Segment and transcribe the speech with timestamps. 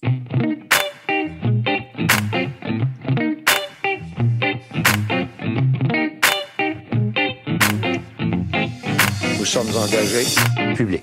[0.00, 0.10] Nous
[9.44, 10.24] sommes engagés.
[10.76, 11.02] public.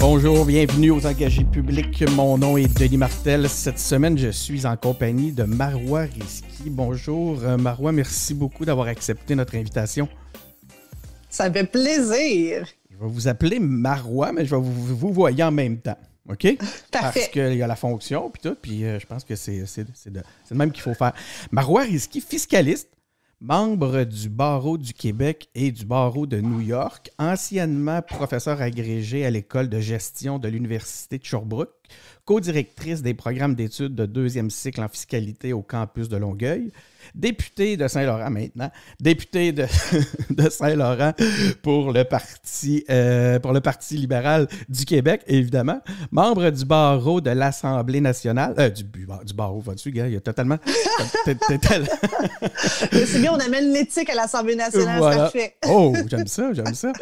[0.00, 2.04] Bonjour, bienvenue aux engagés publics.
[2.16, 3.48] Mon nom est Denis Martel.
[3.48, 6.70] Cette semaine, je suis en compagnie de Marois Risky.
[6.70, 7.92] Bonjour, euh, Marois.
[7.92, 10.08] Merci beaucoup d'avoir accepté notre invitation.
[11.30, 12.66] Ça fait plaisir.
[12.90, 15.98] Je vais vous appeler Marois, mais je vais vous, vous voyer en même temps.
[16.28, 16.56] OK?
[16.90, 19.66] Parce qu'il y a la fonction, puis tout, puis euh, je pense que c'est de,
[19.66, 20.22] c'est de
[20.52, 21.12] même qu'il faut faire.
[21.50, 22.88] Marois Risky, fiscaliste,
[23.40, 29.30] membre du barreau du Québec et du barreau de New York, anciennement professeur agrégé à
[29.30, 31.74] l'école de gestion de l'Université de Sherbrooke,
[32.24, 36.72] co-directrice des programmes d'études de deuxième cycle en fiscalité au campus de Longueuil,
[37.14, 39.66] député de Saint-Laurent maintenant, député de,
[40.30, 41.12] de Saint-Laurent
[41.62, 47.30] pour le parti euh, pour le Parti libéral du Québec, évidemment, membre du barreau de
[47.30, 48.84] l'Assemblée nationale, euh, du,
[49.34, 50.58] barreau, vas-tu, gars, il y a totalement...
[51.24, 55.30] C'est bien, on amène l'éthique à l'Assemblée nationale, Voilà.
[55.32, 55.56] c'est parfait.
[55.68, 56.92] Oh, j'aime ça, j'aime ça.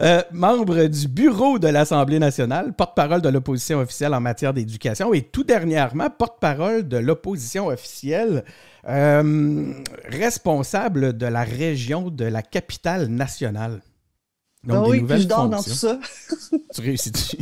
[0.00, 5.22] Euh, membre du bureau de l'Assemblée nationale, porte-parole de l'opposition officielle en matière d'éducation et
[5.22, 8.44] tout dernièrement, porte-parole de l'opposition officielle,
[8.88, 9.72] euh,
[10.04, 13.82] responsable de la région de la capitale nationale.
[14.68, 15.98] Ah des oui, nouvelles je dors dans tout ça.
[16.74, 17.36] Tu réussis-tu?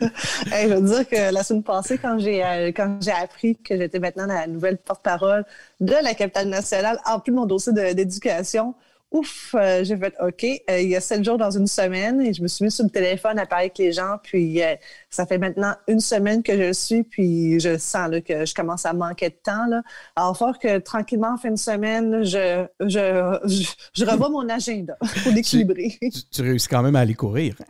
[0.52, 3.76] Hey, je veux dire que la semaine passée, quand j'ai euh, quand j'ai appris que
[3.76, 5.44] j'étais maintenant la nouvelle porte-parole
[5.80, 8.74] de la capitale nationale, en plus de mon dossier d'éducation,
[9.10, 10.44] ouf, euh, j'ai fait OK.
[10.70, 12.84] euh, il y a sept jours dans une semaine et je me suis mis sur
[12.84, 14.18] le téléphone à parler avec les gens.
[14.22, 14.74] Puis euh,
[15.10, 18.54] ça fait maintenant une semaine que je le suis, puis je sens là, que je
[18.54, 19.66] commence à manquer de temps.
[19.66, 19.82] Là.
[20.16, 24.96] Alors, fort que tranquillement, en fin de semaine, je, je, je, je revois mon agenda
[25.22, 25.96] pour l'équilibrer.
[26.00, 27.54] tu, tu réussis quand même à aller courir.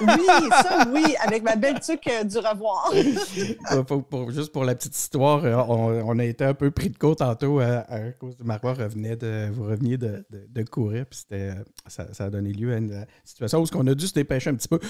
[0.00, 2.90] Oui, ça, oui, avec ma belle tuque euh, du revoir.
[3.70, 6.70] Pour- pour- pour- juste pour la petite histoire, euh, on, on a été un peu
[6.70, 10.46] pris de côte tantôt euh, à cause du Marois revenait de, vous reveniez de, de-
[10.48, 11.20] de courir, puis
[11.86, 14.54] ça, ça a donné lieu à une situation où on a dû se dépêcher un
[14.54, 14.80] petit peu.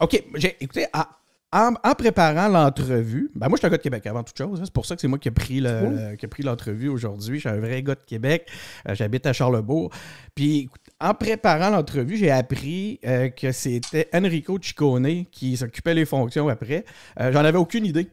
[0.00, 1.08] OK, j'ai, écoutez, à-
[1.50, 4.60] en, en préparant l'entrevue, ben moi, je suis un gars de Québec avant toute chose.
[4.60, 4.64] hein.
[4.66, 7.36] C'est pour ça que c'est moi qui ai pris, le, le- qui pris l'entrevue aujourd'hui.
[7.36, 8.46] Je suis un vrai gars de Québec.
[8.86, 9.90] Euh, j'habite à Charlebourg.
[10.34, 10.68] Puis,
[11.00, 16.84] en préparant l'entrevue, j'ai appris euh, que c'était Enrico Ciccone qui s'occupait les fonctions après.
[17.18, 18.08] Euh, J'en avais aucune idée.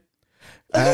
[0.76, 0.94] Euh,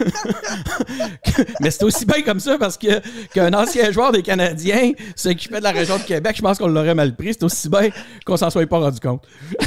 [1.60, 5.64] Mais c'est aussi bien comme ça parce que qu'un ancien joueur des Canadiens s'occupait de
[5.64, 7.32] la région de Québec, je pense qu'on l'aurait mal pris.
[7.32, 7.90] C'est aussi bien
[8.26, 9.26] qu'on s'en soit pas rendu compte.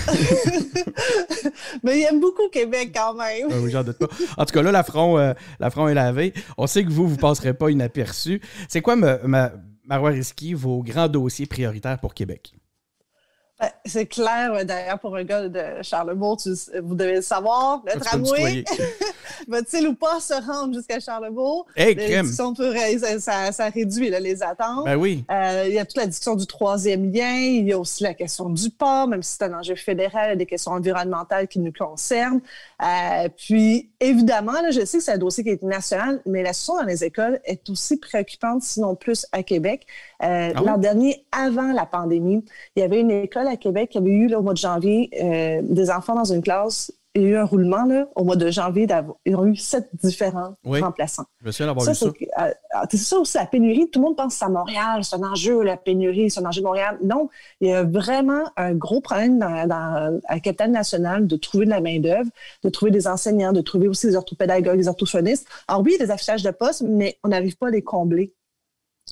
[1.84, 3.47] Mais il aime beaucoup Québec quand même.
[3.52, 4.07] Ah oui, j'en doute pas.
[4.38, 6.34] En tout cas, là, l'affront euh, est lavé.
[6.57, 8.41] On sait que vous, vous passerez pas inaperçu.
[8.68, 9.52] C'est quoi, ma, ma,
[9.86, 12.53] Marois Risky, vos grands dossiers prioritaires pour Québec?
[13.85, 16.50] C'est clair, euh, d'ailleurs, pour un gars de Charlebourg, tu-
[16.84, 18.63] vous devez le savoir, le tramway
[19.47, 21.66] va-t-il ou pas se rendre jusqu'à Charlebourg?
[21.75, 22.28] Hey, crème!
[22.56, 24.85] peut ça, ça- ça réduit là, les attentes.
[24.85, 25.25] Ben oui.
[25.31, 27.34] Euh, il y a toute la discussion du troisième lien.
[27.34, 30.29] Il y a aussi la question du port, même si c'est un enjeu fédéral, il
[30.29, 32.41] y a des questions environnementales qui nous concernent.
[32.84, 36.53] Euh, puis, évidemment, là, je sais que c'est un dossier qui est national, mais la
[36.53, 39.88] situation dans les écoles est aussi préoccupante, sinon plus à Québec.
[40.24, 40.66] Euh, Ah oui?
[40.68, 42.44] L'an dernier, avant la pandémie,
[42.75, 45.09] il y avait une école à Québec qui avait eu, là, au mois de janvier,
[45.22, 46.91] euh, des enfants dans une classe.
[47.16, 48.85] Il y a eu un roulement là, au mois de janvier.
[49.25, 50.81] Ils ont eu sept différents Oui.
[50.81, 51.24] remplaçants.
[51.41, 52.52] Je me souviens d'avoir Ça, lu ça.
[52.91, 53.90] c'est ça aussi, la pénurie.
[53.90, 56.46] Tout le monde pense que c'est à Montréal, c'est un enjeu, la pénurie, c'est un
[56.46, 57.00] enjeu de Montréal.
[57.03, 57.28] Non,
[57.59, 61.66] il y a vraiment un gros problème dans, dans, à la capitale nationale de trouver
[61.66, 62.30] de la main-d'œuvre,
[62.63, 65.47] de trouver des enseignants, de trouver aussi des orthopédagogues, des orthophonistes.
[65.68, 67.81] Alors oui, il y a des affichages de postes, mais on n'arrive pas à les
[67.81, 68.31] combler.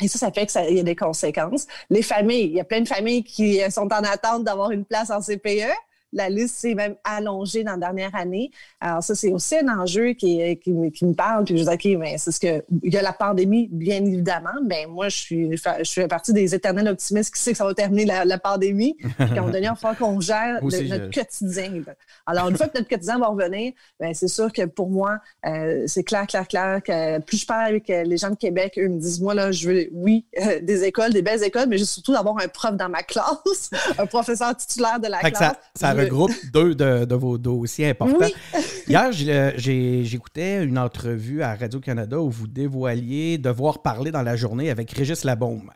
[0.01, 1.67] Et ça, ça fait qu'il y a des conséquences.
[1.89, 4.83] Les familles, il y a plein de familles qui euh, sont en attente d'avoir une
[4.83, 5.71] place en CPE.
[6.15, 8.49] La liste s'est même allongée dans la dernière année.
[8.79, 10.37] Alors ça, c'est aussi un enjeu qui,
[10.67, 11.43] me- qui me parle.
[11.45, 12.63] Puis je dis, OK, mais c'est ce que...
[12.83, 16.55] Il y a la pandémie, bien évidemment, mais moi, je suis, je fais partie des
[16.55, 18.95] éternels optimistes qui sait que ça va terminer la, la pandémie.
[18.99, 21.83] Puis moment donné, il falloir qu'on gère le- notre quotidien.
[22.25, 25.83] Alors, une fois que notre quotidien va revenir, ben, c'est sûr que pour moi, euh,
[25.87, 28.87] c'est clair, clair, clair que plus je parle avec euh, les gens de Québec, eux
[28.87, 31.81] me disent, moi, là, je veux, oui, euh, des écoles, des belles écoles, mais je
[31.83, 35.55] veux surtout d'avoir un prof dans ma classe, un professeur titulaire de la Fait classe.
[35.75, 38.17] ça, regroupe deux de, de vos dossiers importants.
[38.53, 38.61] Oui.
[38.87, 44.69] Hier, euh, j'écoutais une entrevue à Radio-Canada où vous dévoiliez devoir parler dans la journée
[44.69, 45.71] avec Régis Labaume.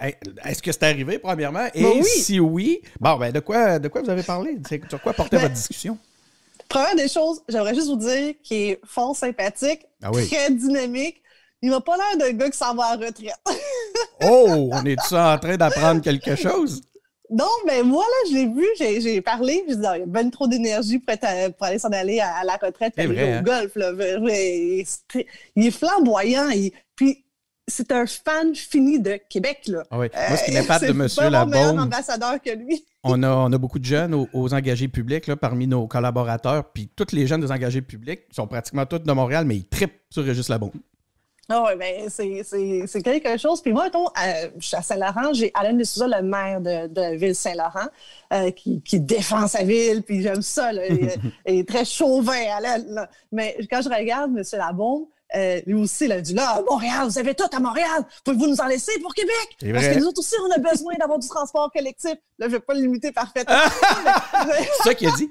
[0.46, 1.68] Est-ce que c'est arrivé, premièrement?
[1.74, 2.04] Et Ben oui.
[2.06, 4.58] si oui, bon, ben, de quoi, de quoi vous avez parlé?
[4.90, 5.98] Sur quoi portait Ben, votre discussion?
[6.68, 10.28] Première des choses, j'aimerais juste vous dire qu'il est fort sympathique, Ah oui.
[10.28, 11.22] très dynamique.
[11.62, 13.34] Il m'a pas l'air d'un gars qui s'en va à la retraite.
[14.24, 16.82] Oh, on est-tu en train d'apprendre quelque chose?
[17.32, 18.66] Non, mais moi, là, je l'ai vu,
[19.02, 21.16] j'ai parlé, je dis, ah, il y a bien trop d'énergie pour,
[21.58, 23.42] pour, aller s'en aller à, la retraite, aller au hein?
[23.44, 23.76] golf.
[23.76, 23.92] Là.
[25.56, 26.50] Il est flamboyant.
[26.96, 27.24] puis
[27.70, 29.62] c'est un fan fini de Québec.
[29.68, 29.84] Là.
[29.92, 30.08] Ah oui.
[30.14, 30.88] Moi, ce qui m'épate de
[31.24, 31.32] M.
[31.32, 31.80] Labaume...
[31.80, 32.84] ambassadeur que lui.
[33.04, 36.72] on, a, on a beaucoup de jeunes aux, engagés publics là, parmi nos collaborateurs.
[36.72, 40.02] Puis tous les jeunes des engagés publics sont pratiquement tous de Montréal, mais ils trippent
[40.10, 40.72] sur Régis Labaume.
[41.52, 43.60] Ah oui, ben c'est quelque chose.
[43.60, 47.16] Puis moi, euh, je suis à Saint-Laurent, j'ai Alain de Souza, le maire de, de
[47.16, 47.88] Ville-Saint-Laurent,
[48.32, 50.72] euh, qui, qui, défend sa ville, puis j'aime ça.
[50.72, 51.10] Là, il,
[51.46, 53.08] est très chauvin, Alain.
[53.32, 54.44] Mais quand je regarde M.
[54.54, 58.48] Labaume, euh, lui aussi, il a dit là, Montréal, vous avez tout à Montréal, pouvez-vous
[58.48, 59.58] nous en laisser pour Québec?
[59.74, 62.16] Parce que nous autres aussi, on a besoin d'avoir du transport collectif.
[62.40, 63.56] Là, je ne vais pas le limiter parfaitement.
[64.82, 65.30] c'est ça qu'il a dit.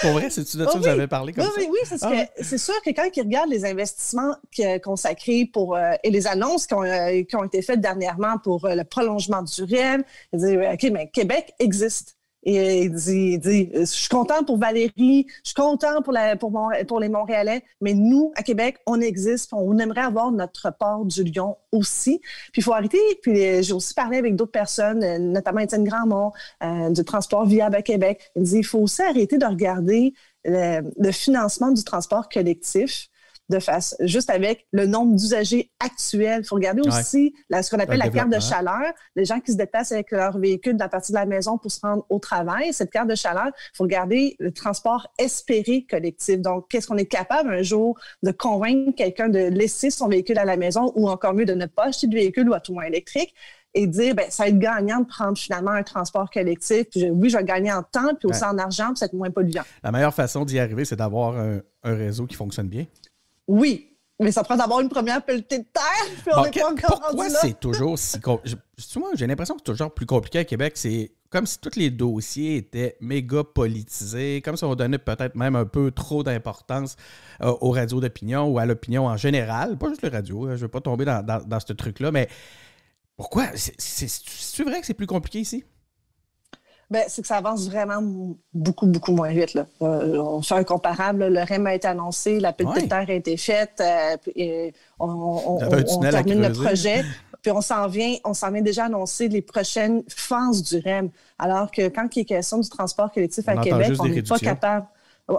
[0.00, 1.50] pour vrai, c'est-tu de ça que vous avez parlé comme ça?
[1.56, 4.34] Oui, oui, c'est ah c'est sûr que quand il regarde les investissements
[4.82, 8.68] consacrés pour, euh, et les annonces qui ont, euh, qui ont, été faites dernièrement pour
[8.68, 12.16] le prolongement du REM, il dit OK, mais Québec existe.
[12.42, 16.50] Et il dit, dit, je suis content pour Valérie, je suis content pour, la, pour,
[16.88, 21.22] pour les Montréalais, mais nous, à Québec, on existe, on aimerait avoir notre port du
[21.24, 22.20] Lion aussi.
[22.52, 22.98] Puis il faut arrêter.
[23.22, 26.32] Puis euh, j'ai aussi parlé avec d'autres personnes, euh, notamment Étienne Grandmont,
[26.62, 28.30] euh, du transport viable à Québec.
[28.36, 30.14] Il dit, il faut aussi arrêter de regarder
[30.46, 33.09] le financement du transport collectif
[33.50, 36.40] de face, juste avec le nombre d'usagers actuels.
[36.42, 39.56] Il faut regarder aussi ce qu'on appelle la carte de chaleur, les gens qui se
[39.56, 42.72] déplacent avec leur véhicule dans la partie de la maison pour se rendre au travail.
[42.72, 46.40] Cette carte de chaleur, il faut regarder le transport espéré collectif.
[46.40, 50.44] Donc, qu'est-ce qu'on est capable un jour de convaincre quelqu'un de laisser son véhicule à
[50.44, 52.84] la maison ou encore mieux de ne pas acheter de véhicule ou à tout moins
[52.84, 53.34] électrique
[53.74, 56.86] et dire ben ça va être gagnant de prendre finalement un transport collectif.
[56.94, 59.62] oui, je vais gagner en temps, puis aussi en argent, puis c'est moins polluant.
[59.82, 62.86] La meilleure façon d'y arriver, c'est d'avoir un, réseau qui fonctionne bien.
[63.50, 65.82] Oui, mais ça prend d'abord une première pelletée de terre,
[66.22, 68.56] puis on n'est pas encore Pourquoi c'est toujours si compliqué?
[69.14, 70.74] J'ai l'impression que c'est toujours plus compliqué à Québec.
[70.76, 75.56] C'est comme si tous les dossiers étaient méga politisés, comme si on donnait peut-être même
[75.56, 76.94] un peu trop d'importance
[77.42, 79.76] euh, aux radios d'opinion ou à l'opinion en général.
[79.78, 82.28] Pas juste les radios, hein, je ne veux pas tomber dans, dans ce truc-là, mais
[83.16, 83.48] pourquoi?
[83.56, 85.64] C'est vrai que c'est plus compliqué ici?
[86.90, 89.54] Ben, c'est que ça avance vraiment beaucoup, beaucoup moins vite.
[89.54, 89.66] Là.
[89.80, 91.28] Euh, on fait un comparable.
[91.28, 95.58] Le REM a été annoncé, la petite terre a été faite, euh, et on,
[96.00, 97.04] termine le projet.
[97.42, 101.10] Puis on s'en vient, on s'en vient déjà annoncer les prochaines phases du REM.
[101.38, 104.86] Alors que quand il est question du transport collectif à Québec, on n'est pas capable.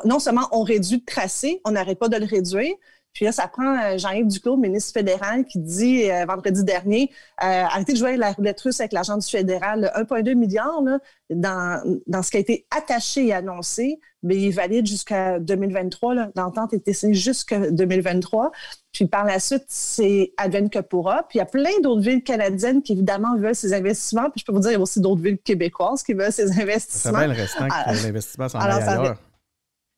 [0.05, 2.73] Non seulement on réduit le tracé, on n'arrête pas de le réduire,
[3.13, 7.09] puis là, ça prend euh, Jean-Yves Duclos, ministre fédéral, qui dit euh, vendredi dernier
[7.43, 9.91] euh, arrêtez de jouer la roulette russe avec l'argent du fédéral.
[9.95, 10.99] 1,2 milliard là,
[11.29, 16.31] dans, dans ce qui a été attaché et annoncé, mais il est valide jusqu'à 2023.
[16.35, 18.51] L'entente est signée jusqu'à 2023.
[18.93, 21.23] Puis par la suite, c'est advenne que pourra.
[21.27, 24.29] Puis il y a plein d'autres villes canadiennes qui, évidemment, veulent ces investissements.
[24.29, 26.59] Puis je peux vous dire, il y a aussi d'autres villes québécoises qui veulent ces
[26.61, 27.11] investissements.
[27.13, 29.17] Ça va le restant que l'investissement s'en ailleurs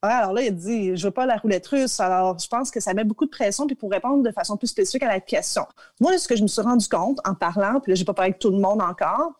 [0.08, 2.00] alors là, il dit, je veux pas la roulette russe.
[2.00, 3.66] Alors, je pense que ça met beaucoup de pression.
[3.66, 5.66] Puis pour répondre de façon plus spécifique à la question,
[6.00, 8.30] moi, ce que je me suis rendu compte en parlant, puis là, j'ai pas parlé
[8.30, 9.32] avec tout le monde encore,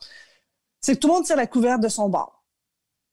[0.81, 2.44] c'est que tout le monde tire la couverte de son bord.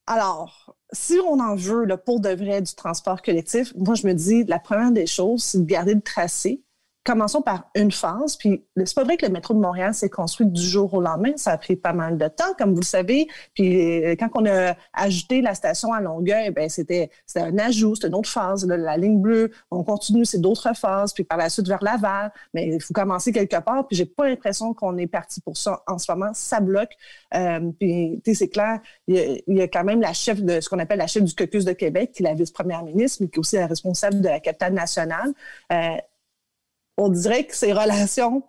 [0.07, 4.13] Alors, si on en veut le pour de vrai du transport collectif, moi, je me
[4.13, 6.63] dis, la première des choses, c'est de garder le tracé,
[7.03, 8.35] commençons par une phase.
[8.37, 11.31] Puis c'est pas vrai que le métro de Montréal s'est construit du jour au lendemain.
[11.35, 13.27] Ça a pris pas mal de temps, comme vous le savez.
[13.53, 18.09] Puis euh, quand on a ajouté la station à Longueuil, ben c'était un ajout, c'était
[18.09, 18.65] une autre phase.
[18.67, 21.13] la ligne bleue, on continue, c'est d'autres phases.
[21.13, 22.31] Puis par la suite vers Laval.
[22.53, 23.87] Mais il faut commencer quelque part.
[23.87, 26.31] Puis j'ai pas l'impression qu'on est parti pour ça en ce moment.
[26.33, 26.91] Ça bloque.
[27.33, 30.99] Euh, puis c'est clair, il y, a, quand même la chef de ce qu'on appelle
[30.99, 33.55] la chef du caucus de Québec, qui est la vice-première ministre, mais qui est aussi
[33.55, 35.33] la responsable de la capitale nationale.
[35.71, 35.97] Euh,
[37.01, 38.43] on dirait que ces relations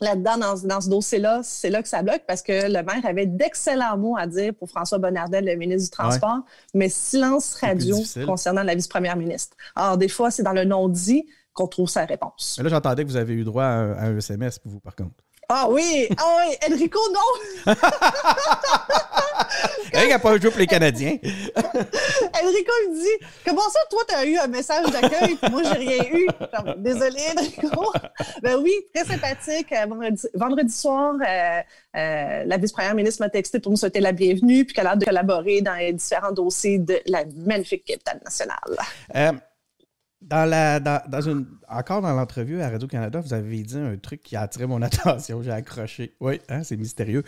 [0.00, 3.98] là-dedans, dans, ce dossier-là, c'est là que ça bloque parce que le maire avait d'excellents
[3.98, 6.40] mots à dire pour François Bonnardel, le ministre du Transport,
[6.74, 7.96] mais silence radio
[8.26, 9.56] concernant la vice-première ministre.
[9.74, 12.56] Alors, des fois, c'est dans le non-dit qu'on trouve sa réponse.
[12.58, 15.24] Mais là, j'entendais que vous avez eu droit à un SMS pour vous, par contre.
[15.52, 17.74] Ah oui, ah oui, Enrico, non!
[19.92, 21.18] Eric n'a pas joué pour les Canadiens.
[21.24, 25.78] Enrico me dit Comment ça, toi, tu as eu un message d'accueil, puis moi, j'ai
[25.78, 26.28] rien eu?
[26.76, 27.92] Désolé, Enrico.
[28.42, 29.72] Ben oui, très sympathique.
[29.72, 29.86] Euh,
[30.34, 31.60] vendredi, soir, euh,
[31.96, 35.00] euh, la vice-première ministre m'a texté pour nous souhaiter la bienvenue, puis qu'elle a hâte
[35.00, 38.78] de collaborer dans les différents dossiers de la magnifique capitale nationale.
[40.30, 40.78] Dans la,
[41.26, 44.80] une, encore dans l'entrevue à Radio-Canada, vous avez dit un truc qui a attiré mon
[44.82, 45.42] attention.
[45.42, 46.14] J'ai accroché.
[46.20, 47.24] Oui, hein, c'est mystérieux.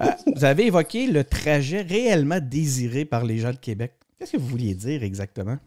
[0.00, 3.92] Euh, vous avez évoqué le trajet réellement désiré par les gens de Québec.
[4.18, 5.58] Qu'est-ce que vous vouliez dire exactement?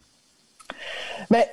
[1.32, 1.44] Bien,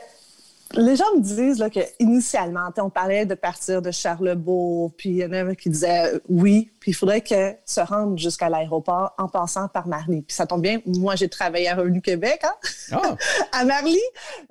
[0.74, 5.16] les gens me disent là, que initialement, on parlait de partir de Charlebourg, puis il
[5.16, 9.28] y en a qui disaient oui, puis il faudrait que se rendre jusqu'à l'aéroport en
[9.28, 10.22] passant par Marly.
[10.22, 12.54] Puis ça tombe bien, moi j'ai travaillé à Revenu Québec, hein?
[12.92, 13.16] Ah.
[13.52, 14.00] à Marly.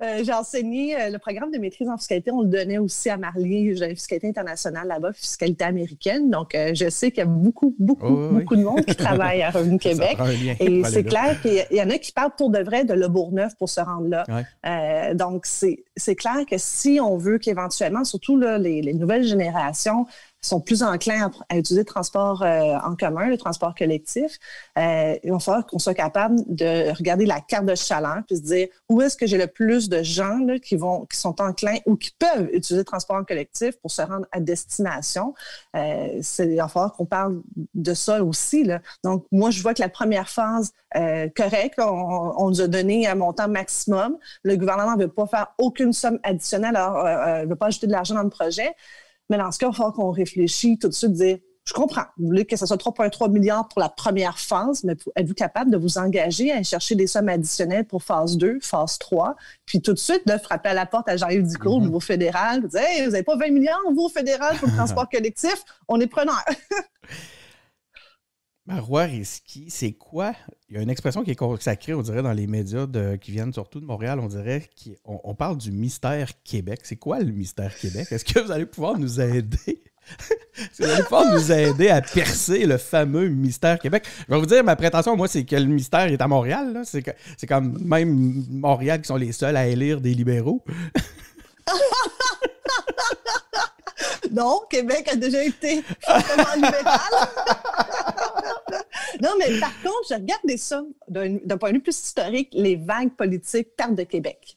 [0.02, 3.16] Euh, j'ai enseigné euh, le programme de maîtrise en fiscalité, on le donnait aussi à
[3.16, 3.76] Marly.
[3.76, 6.30] J'ai fiscalité internationale là-bas, fiscalité américaine.
[6.30, 9.78] Donc je sais qu'il y a beaucoup, beaucoup, beaucoup de monde qui travaille à Revenu
[9.78, 10.16] Québec.
[10.60, 13.56] Et c'est clair qu'il y en a qui parlent pour de vrai de Le Bourgneuf
[13.56, 15.14] pour se rendre là.
[15.14, 20.06] donc c'est c'est clair que si on veut qu'éventuellement, surtout les, nouvelles générations
[20.40, 24.38] sont plus enclins à, utiliser le transport euh, en commun, le transport collectif,
[24.78, 28.42] euh, il va falloir qu'on soit capable de regarder la carte de chaleur puis se
[28.42, 31.96] dire où est-ce que j'ai le plus de gens qui vont, qui sont enclins ou
[31.96, 35.34] qui peuvent utiliser le transport collectif pour se rendre à destination.
[35.76, 37.42] Euh, il va falloir qu'on parle
[37.74, 38.64] de ça aussi.
[38.64, 38.80] Là.
[39.04, 43.06] Donc, moi, je vois que la première phase euh, correcte, on, on, nous a donné
[43.06, 44.16] un montant maximum.
[44.42, 47.92] Le gouvernement ne veut pas faire aucune somme additionnelle, alors ne veut pas ajouter de
[47.92, 48.74] l'argent dans le projet.
[49.30, 52.04] Mais dans ce cas, il falloir qu'on réfléchisse tout de suite, dire je comprends.
[52.18, 55.76] Vous voulez que ce soit 3,3 milliards pour la première phase, mais êtes-vous capable de
[55.76, 59.98] vous engager à chercher des sommes additionnelles pour phase 2, phase 3, puis tout de
[59.98, 61.82] suite de frapper à la porte à Jean-Yves Duclos au mm-hmm.
[61.82, 64.74] niveau fédéral, vous dire hey, vous n'avez pas 20 milliards, vous, au fédéral, pour le
[64.76, 66.42] transport collectif, on est preneur.
[68.70, 70.32] Marois Risky, c'est quoi?
[70.68, 72.86] Il y a une expression qui est consacrée, on dirait, dans les médias
[73.20, 74.70] qui viennent surtout de Montréal, on dirait
[75.04, 76.82] qu'on on parle du mystère Québec.
[76.84, 78.06] C'est quoi le mystère Québec?
[78.12, 79.58] Est-ce que vous allez pouvoir nous aider?
[80.56, 84.04] Est-ce que vous allez pouvoir nous aider à percer le fameux mystère Québec?
[84.28, 86.82] Je vais vous dire, ma prétention, moi, c'est que le mystère est à Montréal.
[86.84, 87.02] C'est,
[87.36, 90.64] c'est comme même Montréal qui sont les seuls à élire des libéraux.
[94.30, 95.82] non, Québec a déjà été
[96.54, 97.00] libéral.
[99.22, 103.14] non, mais par contre, je regarde ça d'un point de vue plus historique, les vagues
[103.16, 104.56] politiques tardent de Québec.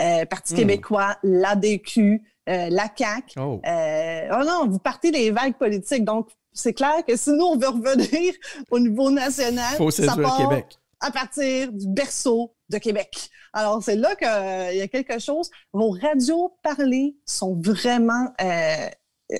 [0.00, 0.56] Euh, Parti hmm.
[0.56, 3.38] québécois, l'ADQ, euh, la CAQ.
[3.38, 3.60] Oh.
[3.64, 4.44] Euh, oh.
[4.44, 6.04] non, vous partez des vagues politiques.
[6.04, 8.34] Donc, c'est clair que si nous, on veut revenir
[8.70, 10.78] au niveau national, Faut ça part Québec.
[11.00, 13.30] à partir du berceau de Québec.
[13.52, 15.50] Alors, c'est là qu'il y a quelque chose.
[15.72, 18.32] Vos radios parlées sont vraiment,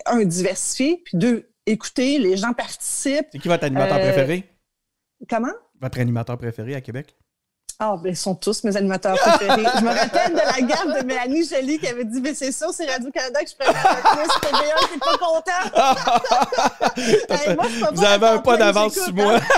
[0.07, 3.27] un, diversifiées, puis deux, écoutez, les gens participent.
[3.33, 4.49] C'est qui votre animateur préféré?
[5.29, 5.53] Comment?
[5.81, 7.17] Votre animateur préféré à Québec?
[7.79, 9.65] Ah, ben, ils sont tous mes animateurs préférés.
[9.77, 12.73] je me rappelle de la gaffe de Mélanie Jolie qui avait dit Mais c'est sûr,
[12.73, 14.29] c'est Radio-Canada que je préfère le plus.
[14.41, 15.65] TVA, t'es pas content.
[17.57, 19.41] moi, Vous avez un pas d'avance sur moi.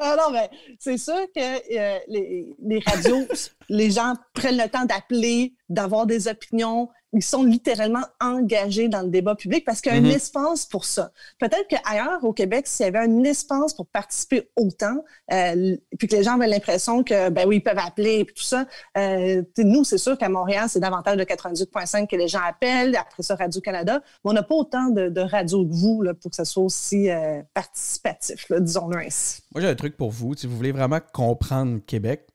[0.00, 3.26] ah non, mais c'est sûr que euh, les, les radios,
[3.68, 9.08] les gens prennent le temps d'appeler, d'avoir des opinions, ils sont littéralement engagés dans le
[9.08, 10.10] débat public parce qu'il y a un mhm.
[10.10, 11.12] espace pour ça.
[11.38, 16.16] Peut-être qu'ailleurs, au Québec, s'il y avait un espace pour participer autant, euh, puis que
[16.16, 18.66] les gens avaient l'impression que, ben oui, ils peuvent appeler et tout ça,
[18.98, 23.22] euh, nous, c'est sûr qu'à Montréal, c'est davantage de 98.5 que les gens appellent, après
[23.22, 26.36] ça, Radio-Canada, mais on n'a pas autant de, de radios que vous là, pour que
[26.36, 29.42] ça soit aussi euh, participatif, disons-le ainsi.
[29.54, 30.34] Moi, j'ai un truc pour vous.
[30.34, 32.26] Si vous voulez vraiment comprendre Québec,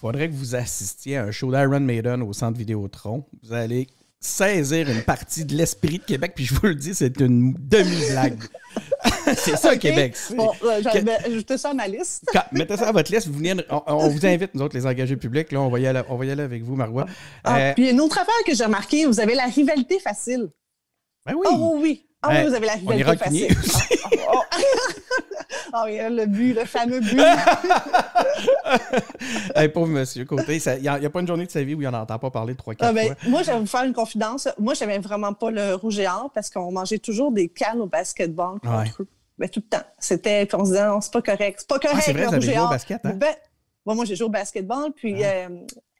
[0.00, 3.24] faudrait que vous assistiez à un show d'Iron Maiden au centre Vidéotron.
[3.42, 3.86] Vous allez
[4.18, 8.42] saisir une partie de l'esprit de Québec, puis je vous le dis, c'est une demi-blague.
[9.36, 10.16] c'est ça, Québec.
[10.34, 10.52] Bon,
[11.26, 12.24] ajoutez ça à ma liste.
[12.52, 13.28] mettez ça à votre liste.
[13.28, 15.52] Vous venez, on, vous invite, nous autres, les engagés publics.
[15.52, 17.06] Là, on, va y aller, on va y aller avec vous, Marois.
[17.44, 20.48] Ah, euh, puis une autre affaire que j'ai remarqué, vous avez la rivalité facile.
[21.26, 21.46] Ben oui.
[21.50, 22.06] Oh oui.
[22.22, 23.48] Ah oui, vous avez la rivalité facile.
[25.72, 27.20] Ah oui, le but, le fameux but.
[29.54, 31.88] hey, pauvre monsieur Côté, il n'y a, pas une journée de sa vie où il
[31.88, 33.16] n'en entend pas parler trois, quatre ah, ben, fois.
[33.28, 34.48] Moi, je vais vous faire une confidence.
[34.58, 37.80] Moi, je n'aimais vraiment pas le rouge et or parce qu'on mangeait toujours des cannes
[37.80, 39.08] au basketball contre eux.
[39.38, 39.86] Ben, tout le temps.
[39.98, 41.60] C'était, on se disait, non, c'est pas correct.
[41.60, 42.66] C'est pas correct, ah, c'est vrai, le rouge et or.
[42.66, 43.14] Au basket, hein?
[43.14, 43.34] ben,
[43.86, 45.48] moi, j'ai joué au basketball, puis euh,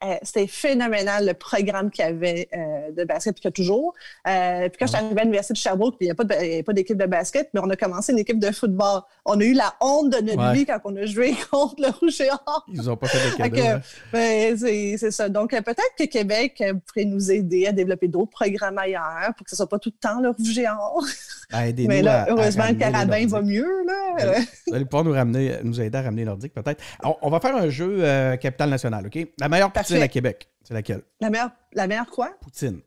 [0.03, 3.51] euh, c'était phénoménal le programme qu'il y avait euh, de basket, puis qu'il y a
[3.51, 3.93] toujours.
[4.27, 6.97] Euh, puis quand je suis arrivée à l'Université de Sherbrooke, il n'y a pas d'équipe
[6.97, 9.01] de, basket, mais on a commencé une équipe de football.
[9.25, 12.19] On a eu la honte de notre vie quand on a joué contre le Rouge
[12.21, 12.65] et Or.
[12.73, 13.61] Ils n'ont pas fait de cadeaux.
[13.61, 13.81] Hein.
[14.11, 15.29] Ben, c'est ça.
[15.29, 19.55] Donc, peut-être que Québec pourrait nous aider à développer d'autres programmes ailleurs pour que ce
[19.55, 21.05] ne soit pas tout le temps le Rouge et Or.
[21.51, 23.85] Ben, mais là, heureusement, le carabin va mieux.
[23.85, 24.39] Là.
[24.65, 26.81] Vous allez pouvoir nous, ramener, nous aider à ramener Nordique, peut-être.
[27.21, 27.99] On, va faire un jeu
[28.37, 29.27] Capital National, OK?
[29.39, 31.01] La meilleure partie à Québec, c'est laquelle?
[31.19, 32.31] La meilleure, la meilleure quoi?
[32.41, 32.81] Poutine.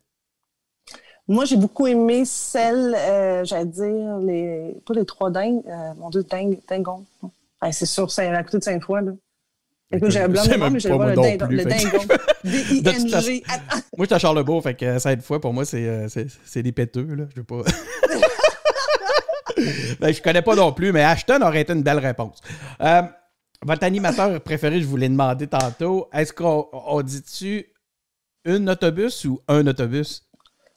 [1.27, 6.09] Moi, j'ai beaucoup aimé celle, euh, j'allais dire, les, pas les trois dingues, euh, mon
[6.11, 7.03] Dieu, dingue, dingon.
[7.71, 9.11] c'est sûr, c'est à côté de Sainte-Foy, là.
[9.91, 11.47] Écoute, j'ai un blanc de mais j'ai le, dingon.
[11.49, 12.05] Le dingon.
[12.43, 13.43] D-I-N-G.
[13.97, 16.71] Moi, je suis à Charlebourg, fait que cette fois, pour moi, c'est, euh, c'est, des
[16.71, 17.25] péteux, là.
[17.31, 17.61] Je veux pas.
[19.99, 22.41] ben, je connais pas non plus, mais Ashton aurait été une belle réponse.
[23.65, 26.07] Votre animateur préféré, je vous l'ai demandé tantôt.
[26.13, 27.65] Est-ce qu'on dit-tu
[28.45, 30.21] une autobus ou un autobus?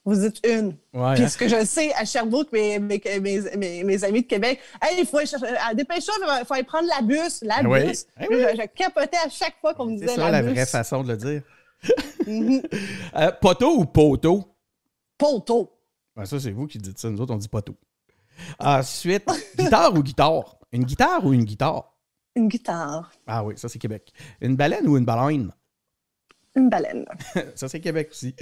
[0.04, 0.75] Vous dites une.
[0.95, 1.28] Ouais, Puis hein?
[1.28, 5.07] ce que je sais à Sherbrooke, mes, mes, mes, mes- amis de Québec, hey, il
[5.07, 7.85] faut aller chercher- ah, dépêche-toi, il faut aller prendre la bus, la Oui.
[7.88, 8.07] bus.
[8.21, 8.26] Oui.
[8.30, 10.52] Je, je capotais à chaque fois qu'on me C'est disait ça la, la bus.
[10.54, 11.42] vraie façon de le dire.
[12.26, 12.62] Mhm.
[13.16, 14.45] Euh, poteau ou poteau?
[15.16, 15.71] Poteau.
[16.16, 17.09] Ben, ça, c'est vous qui dites ça.
[17.11, 17.75] Nous autres, on dit poteau.
[18.59, 19.25] Ensuite,
[19.59, 20.57] guitare ou guitare?
[20.73, 21.95] Une guitare ou une guitare?
[22.38, 23.11] Une guitare.
[23.26, 24.12] Ah oui, ça, c'est Québec.
[24.40, 25.50] Une baleine ou une baleine?
[26.54, 27.04] Une baleine.
[27.57, 28.33] ça, c'est Québec aussi.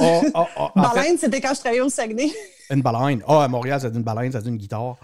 [0.00, 2.30] Oh, oh, oh, fait, Baleine, c'était quand je travaillais au Saguenay.
[2.70, 3.22] une baleine.
[3.28, 4.96] Ah, à Montréal, ça dit une baleine, ça dit une guitare.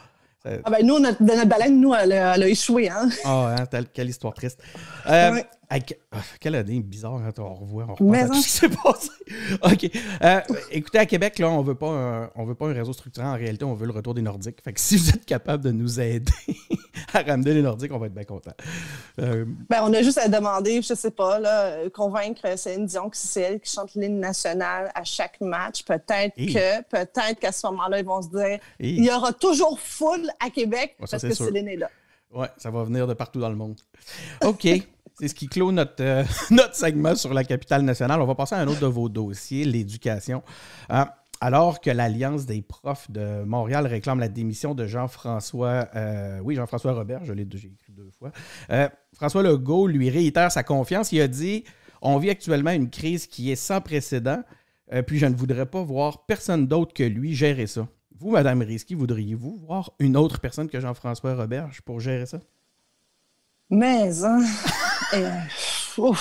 [0.47, 2.91] Ah ben nous, notre, de notre baleine, nous, elle, a- elle a échoué.
[2.91, 3.09] Hein?
[3.25, 4.61] Ah, hein, telle- quelle histoire triste.
[5.07, 5.47] Euh, Ouais.
[5.69, 8.35] Avec- ah, quelle année bizarre quand on revoit, on à non.
[8.35, 9.09] tout ce qui s'est passé.
[9.63, 9.91] OK.
[10.23, 10.41] Euh,
[10.71, 13.31] écoutez, à Québec, là, on veut pas un, on veut pas un réseau structurant.
[13.33, 14.63] En réalité, on veut le retour des Nordiques.
[14.63, 16.33] Fait que si vous êtes capable de nous aider
[17.15, 18.55] à ramener les Nordiques, on va être bien contents.
[19.21, 23.09] Euh, Ben, on a juste à demander, je sais pas, là, euh, convaincre Céline Dion
[23.11, 25.83] que c'est elle qui chante l'hymne national à chaque match.
[25.85, 30.29] Peut-être que, peut-être qu'à ce moment-là, ils vont se dire, il y aura toujours foule
[30.45, 31.47] à Québec ça, parce que sûr.
[31.47, 31.91] Céline est là.
[32.33, 33.81] ouais, ça va venir de partout dans le monde.
[34.45, 34.67] OK.
[35.19, 38.21] C'est ce qui clôt notre, euh, notre segment sur la capitale nationale.
[38.21, 40.43] On va passer à un autre de vos dossiers, l'éducation.
[40.91, 41.05] Euh,
[41.41, 46.93] alors que l'Alliance des profs de Montréal réclame la démission de Jean-François, euh, oui, Jean-François
[46.93, 48.33] Robert, je l'ai écrit deux fois,
[48.71, 51.13] euh, François Legault lui réitère sa confiance.
[51.13, 51.65] Il a dit
[52.03, 54.43] On vit actuellement une crise qui est sans précédent,
[55.07, 57.89] puis je ne voudrais pas voir personne d'autre que lui gérer ça.
[58.17, 62.39] Vous, Madame Risky, voudriez-vous voir une autre personne que Jean-François Roberge pour gérer ça?
[63.71, 64.41] Mais, hein,
[65.15, 66.13] euh.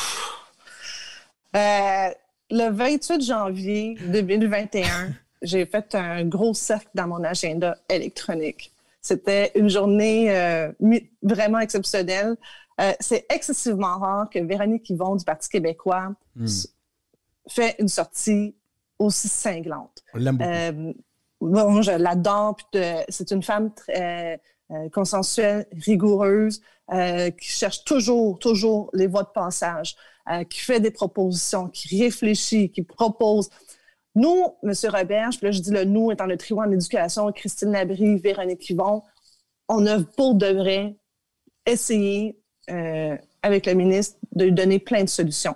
[1.55, 2.09] Euh,
[2.49, 8.71] le 28 janvier 2021, j'ai fait un gros cercle dans mon agenda électronique.
[9.01, 10.71] C'était une journée euh,
[11.21, 12.37] vraiment exceptionnelle.
[12.81, 16.47] Euh, c'est excessivement rare que Véronique Yvon du Parti québécois Hmm.
[17.47, 18.55] fait une sortie
[18.97, 20.03] aussi cinglante.
[20.13, 20.99] On l'aime beaucoup.
[21.41, 22.57] Bon, je l'adore.
[23.09, 24.41] C'est une femme très
[24.73, 26.61] euh, consensuelle, rigoureuse,
[26.91, 29.95] euh, qui cherche toujours, toujours les voies de passage,
[30.31, 33.49] euh, qui fait des propositions, qui réfléchit, qui propose.
[34.15, 34.71] Nous, M.
[34.91, 39.01] Roberge, là, je dis le nous étant le trio en éducation, Christine Labrie, Véronique Yvon,
[39.69, 40.95] on a pour de vrai
[41.65, 45.55] essayé, avec le ministre, de lui donner plein de solutions.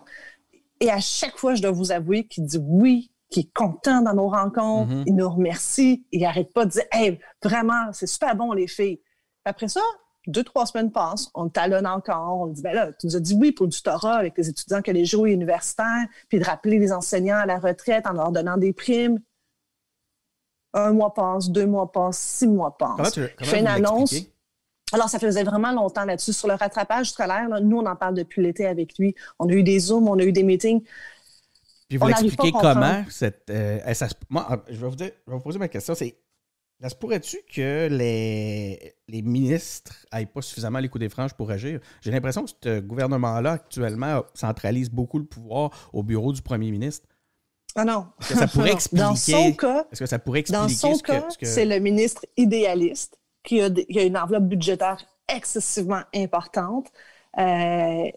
[0.79, 4.13] Et à chaque fois, je dois vous avouer qu'il dit oui, qu'il est content dans
[4.13, 5.03] nos rencontres, Mhm.
[5.07, 8.99] il nous remercie, il n'arrête pas de dire Hey, vraiment, c'est super bon, les filles.
[9.47, 9.81] Après ça,
[10.27, 13.33] deux, trois semaines passent, on talonne encore, on dit ben là, tu nous as dit
[13.39, 17.37] oui pour du tutorat avec les étudiants collégiaux et universitaires, puis de rappeler les enseignants
[17.37, 19.19] à la retraite en leur donnant des primes.
[20.73, 22.97] Un mois passe, deux mois passent, six mois passent.
[22.97, 24.13] Comment tu Je fais une annonce.
[24.93, 26.33] Alors, ça faisait vraiment longtemps là-dessus.
[26.33, 29.15] Sur le rattrapage scolaire, là, nous, on en parle depuis l'été avec lui.
[29.39, 30.83] On a eu des Zooms, on a eu des meetings.
[31.89, 33.49] Puis vous l'expliquez comment cette.
[33.49, 36.17] euh, ça moi, je vais vous dire, je vais vous poser ma question, c'est.
[36.81, 41.49] Ça se pourrait-tu que les, les ministres n'aillent pas suffisamment les coups des franges pour
[41.49, 41.79] agir?
[42.01, 47.07] J'ai l'impression que ce gouvernement-là, actuellement, centralise beaucoup le pouvoir au bureau du premier ministre.
[47.75, 48.07] Ah non.
[48.21, 49.03] Est-ce que ça pourrait expliquer.
[49.03, 51.79] Dans son cas, Est-ce que ça pourrait expliquer Dans son ce cas, que- c'est le
[51.79, 56.87] ministre idéaliste qui a, des- qui a une enveloppe budgétaire excessivement importante.
[57.39, 58.09] Euh,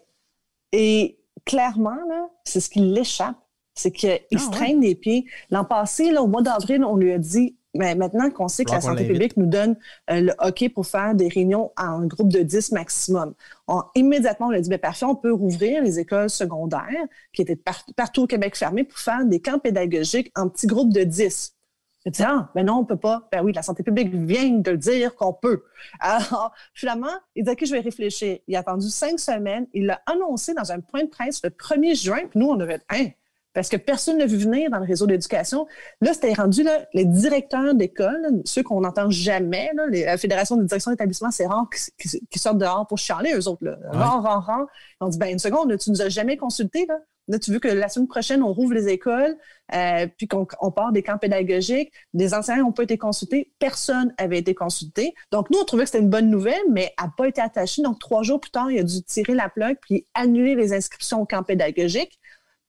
[0.71, 3.37] et clairement, là, c'est ce qui l'échappe.
[3.73, 4.51] C'est qu'il Ah, se ouais.
[4.51, 5.25] traîne les pieds.
[5.49, 8.71] L'an passé, là, au mois d'avril, on lui a dit mais maintenant qu'on sait que
[8.71, 9.77] la santé publique nous donne
[10.09, 13.33] euh, le hockey pour faire des réunions en groupe de 10 maximum,
[13.67, 17.55] on, immédiatement, on a dit ben, parfait, on peut rouvrir les écoles secondaires qui étaient
[17.55, 21.55] par- partout au Québec fermées pour faire des camps pédagogiques en petits groupes de 10.
[22.03, 23.27] J'ai dit, ah, ben non, on peut pas.
[23.31, 25.63] Ben oui, la santé publique vient de le dire qu'on peut.
[25.99, 28.39] Alors, finalement, il dit, OK, je vais réfléchir.
[28.47, 29.67] Il a attendu cinq semaines.
[29.73, 32.21] Il l'a annoncé dans un point de presse le 1er juin.
[32.29, 33.09] Puis nous, on avait, hein,
[33.53, 35.67] parce que personne ne vu venir dans le réseau d'éducation.
[36.01, 40.55] Là, c'était rendu, là, les directeurs d'école, ceux qu'on n'entend jamais, là, les- la Fédération
[40.57, 43.77] des directions d'établissement, c'est rare qu'ils sortent dehors pour chialer, eux autres, là.
[43.91, 44.67] Rare, rare, rare.
[44.99, 46.97] Ils ont dit, ben, une seconde, là, tu nous as jamais consultés, là.
[47.27, 49.37] Là, tu veux que la semaine prochaine, on rouvre les écoles,
[49.75, 51.93] euh, puis qu'on on part des camps pédagogiques.
[52.13, 53.53] Les enseignants n'ont pas été consultés.
[53.59, 55.13] Personne n'avait été consulté.
[55.31, 57.83] Donc, nous, on trouvait que c'était une bonne nouvelle, mais elle n'a pas été attachée.
[57.83, 61.21] Donc, trois jours plus tard, il a dû tirer la plug puis annuler les inscriptions
[61.21, 62.19] au camp pédagogique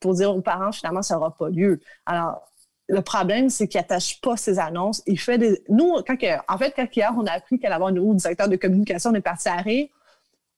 [0.03, 1.81] pour dire aux parents, finalement, ça n'aura pas lieu.
[2.07, 2.43] Alors,
[2.88, 5.03] le problème, c'est qu'il n'attache pas ses annonces.
[5.07, 5.62] Il fait des.
[5.71, 6.17] Nous, quand
[6.49, 9.15] en fait, quand hier, on a appris qu'elle avait un nouveau directeur de communication, on
[9.15, 9.87] est parti à rire.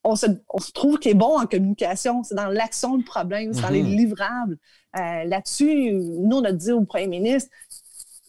[0.03, 2.23] On se, on se trouve qu'il est bon en communication.
[2.25, 3.89] C'est dans l'action le problème, c'est dans les Mhm.
[3.97, 4.59] livrables.
[4.99, 7.51] Euh, Là-dessus, nous, on a dit au premier ministre,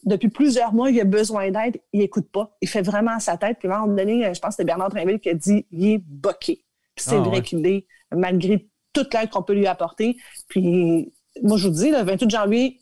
[0.04, 2.56] depuis plusieurs mois, il a besoin d'aide, il n'écoute pas.
[2.62, 3.58] Il fait vraiment à sa tête.
[3.58, 5.86] Puis à un moment donné, je pense que c'était Bernard Drinville qui a dit il
[5.94, 6.64] est boqué.
[6.96, 7.42] c'est Ah, vrai ouais.
[7.42, 8.68] qu'il est, malgré
[9.02, 10.16] toute l'aide qu'on peut lui apporter.
[10.48, 12.78] Puis, moi, je vous dis, le 28 janvier,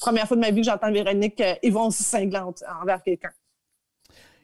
[0.00, 3.30] première fois de ma vie que j'entends Véronique euh, Yvon aussi cinglante envers quelqu'un.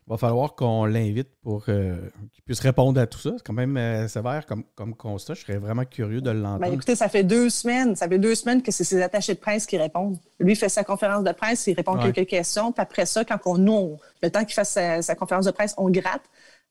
[0.06, 1.96] Il va falloir qu'on l'invite pour euh,
[2.34, 3.30] qu'il puisse répondre à tout ça.
[3.38, 5.32] C'est quand même euh, sévère comme, comme constat.
[5.32, 6.74] Je serais vraiment curieux de Ben, l'entendre.
[6.74, 9.64] écoutez, ça fait deux semaines, ça fait deux semaines que c'est ses attachés de presse
[9.64, 10.18] qui répondent.
[10.40, 12.12] Lui il fait sa conférence de presse, il répond Ouais.
[12.12, 15.14] quelques questions, puis après ça, quand on, nous, on- le temps qu'il fasse sa, sa
[15.14, 16.24] conférence de presse, on gratte.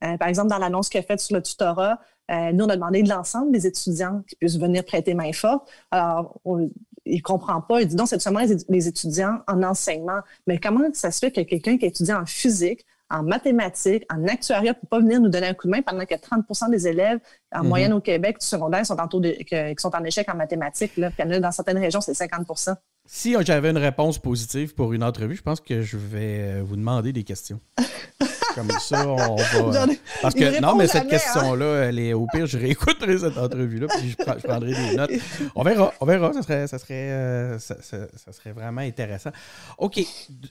[0.04, 2.00] Euh, par exemple, dans l'annonce qu'il a faite sur le tutorat,
[2.32, 5.70] euh, nous, on a demandé de l'ensemble des étudiants qui puissent venir prêter main forte.
[5.92, 6.70] Alors, on-
[7.06, 7.82] il comprend pas.
[7.82, 10.20] Il dit non, c'est seulement les, étu- les étudiants en enseignement.
[10.48, 14.72] Mais comment ça se fait que quelqu'un qui étudie en physique, en mathématiques, en actuariat,
[14.72, 17.20] ne peut pas venir nous donner un coup de main pendant que 30% des élèves
[17.54, 17.68] en Mhm.
[17.68, 20.36] moyenne au Québec du secondaire sont en, taux de- que- qui sont en échec en
[20.38, 20.96] mathématiques.
[20.96, 21.12] Là?
[21.12, 25.44] Puis dans certaines régions, c'est 50% Si j'avais une réponse positive pour une entrevue, je
[25.44, 27.60] pense que je vais vous demander des questions.
[28.56, 29.86] Comme ça, on va.
[29.92, 31.08] Ai- Parce que non, mais cette hein?
[31.10, 34.96] question-là, elle est au pire, je réécouterai cette entrevue-là, puis je, prends- je prendrai des
[34.96, 35.12] notes.
[35.56, 36.34] On verra, on verra.
[36.34, 39.32] Ça serait, ça serait, euh, ça, ça- ça serait vraiment intéressant.
[39.78, 40.00] OK,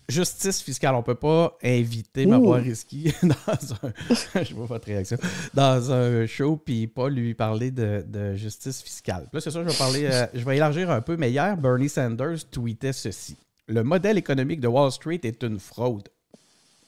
[0.08, 0.94] justice fiscale.
[0.94, 4.42] On peut pas inviter Marois Risky dans un.
[4.42, 5.16] je vois votre réaction.
[5.54, 9.26] Dans un show, puis pas lui parler de, de justice fiscale.
[9.32, 10.06] Là, c'est ça, je vais parler.
[10.10, 13.36] euh, je vais élargir un peu, mais hier, Bernie Sanders tweetait ceci.
[13.68, 16.08] Le modèle économique de Wall Street est une fraude.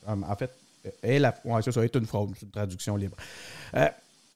[0.07, 0.51] En fait,
[1.03, 3.17] est la, ouais, c'est ça, est une fraude, c'est une traduction libre.
[3.77, 3.89] Euh,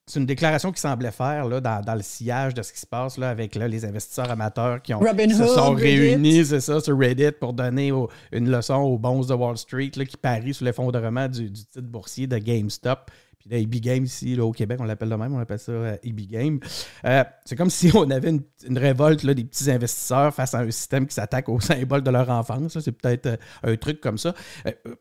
[0.07, 2.87] c'est une déclaration qu'il semblait faire là, dans, dans le sillage de ce qui se
[2.87, 5.99] passe là, avec là, les investisseurs amateurs qui, ont, Robin qui se Hood, sont Reddit.
[6.01, 9.91] réunis, c'est ça, sur Reddit pour donner au- une leçon aux bons de Wall Street
[9.97, 13.11] là, qui parient sur l'effondrement du, du titre boursier de GameStop.
[13.39, 15.73] Puis là, EB Game ici, là, au Québec, on l'appelle de même, on appelle ça
[15.73, 16.59] euh, EB Game.
[17.05, 20.61] Euh, c'est comme si on avait une, une révolte là, des petits investisseurs face à
[20.61, 22.79] un système qui s'attaque aux symboles de leur enfance.
[22.81, 24.35] C'est peut-être euh, un truc comme ça.
[24.67, 24.95] Euh, euh,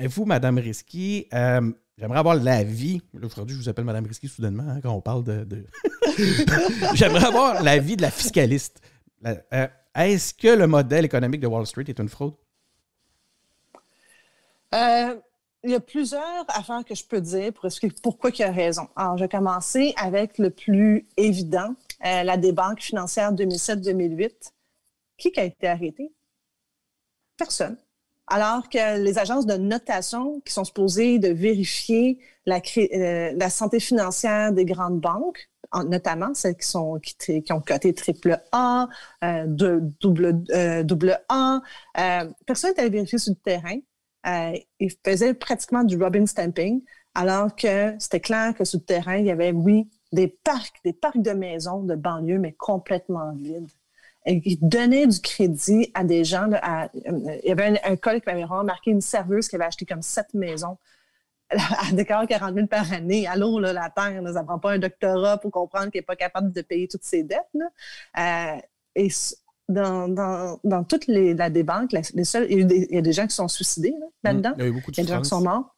[0.00, 3.02] mais vous, Madame Risky, euh, j'aimerais avoir l'avis.
[3.22, 5.66] Aujourd'hui, je vous appelle Madame Risky soudainement hein, quand on parle de.
[6.94, 8.80] j'aimerais avoir l'avis de la fiscaliste.
[9.26, 12.32] Euh, Est-ce que le modèle économique de Wall Street est une fraude?
[14.74, 15.20] Euh,
[15.64, 18.88] il y a plusieurs affaires que je peux dire pour expliquer pourquoi il a raison.
[18.96, 24.30] Alors, je vais commencer avec le plus évident, la débanque financière 2007-2008.
[25.18, 26.10] Qui qui a été arrêté?
[27.36, 27.76] Personne.
[28.32, 34.52] Alors que les agences de notation qui sont supposées de vérifier la, euh, santé financière
[34.52, 38.88] des grandes banques, en- notamment celles qui, sont, qui, ont coté triple A,
[39.24, 40.84] euh, double, euh,
[41.98, 43.78] euh, personne n'est allé vérifier sur le terrain.
[44.26, 46.82] Euh, ils faisaient pratiquement du Robin Stamping,
[47.14, 50.92] alors que c'était clair que sur le terrain, il y avait, oui, des parcs, des
[50.92, 53.68] parcs de maisons de banlieue, mais complètement vides.
[54.26, 56.46] Et ils donnaient du crédit à des gens.
[56.46, 59.56] là, à- euh, il y avait un, un collègue qui m'avait remarqué une serveuse qui
[59.56, 60.76] avait acheté comme sept maisons
[61.50, 63.26] à décor 40 000 par année.
[63.26, 66.04] Allô, là, la Terre, là, ça ne prend pas un doctorat pour comprendre qu'il n'est
[66.04, 67.40] pas capable de payer toutes ses dettes.
[67.54, 68.56] là.
[68.56, 68.60] Euh,
[68.94, 69.08] et
[69.68, 72.94] dans, dans, dans toute les, la débanque, la- les seuls, il, y a des, il
[72.96, 74.52] y a des gens qui sont suicidés là, là-dedans.
[74.58, 75.76] Il y a eu beaucoup de Il y a des gens qui sont morts.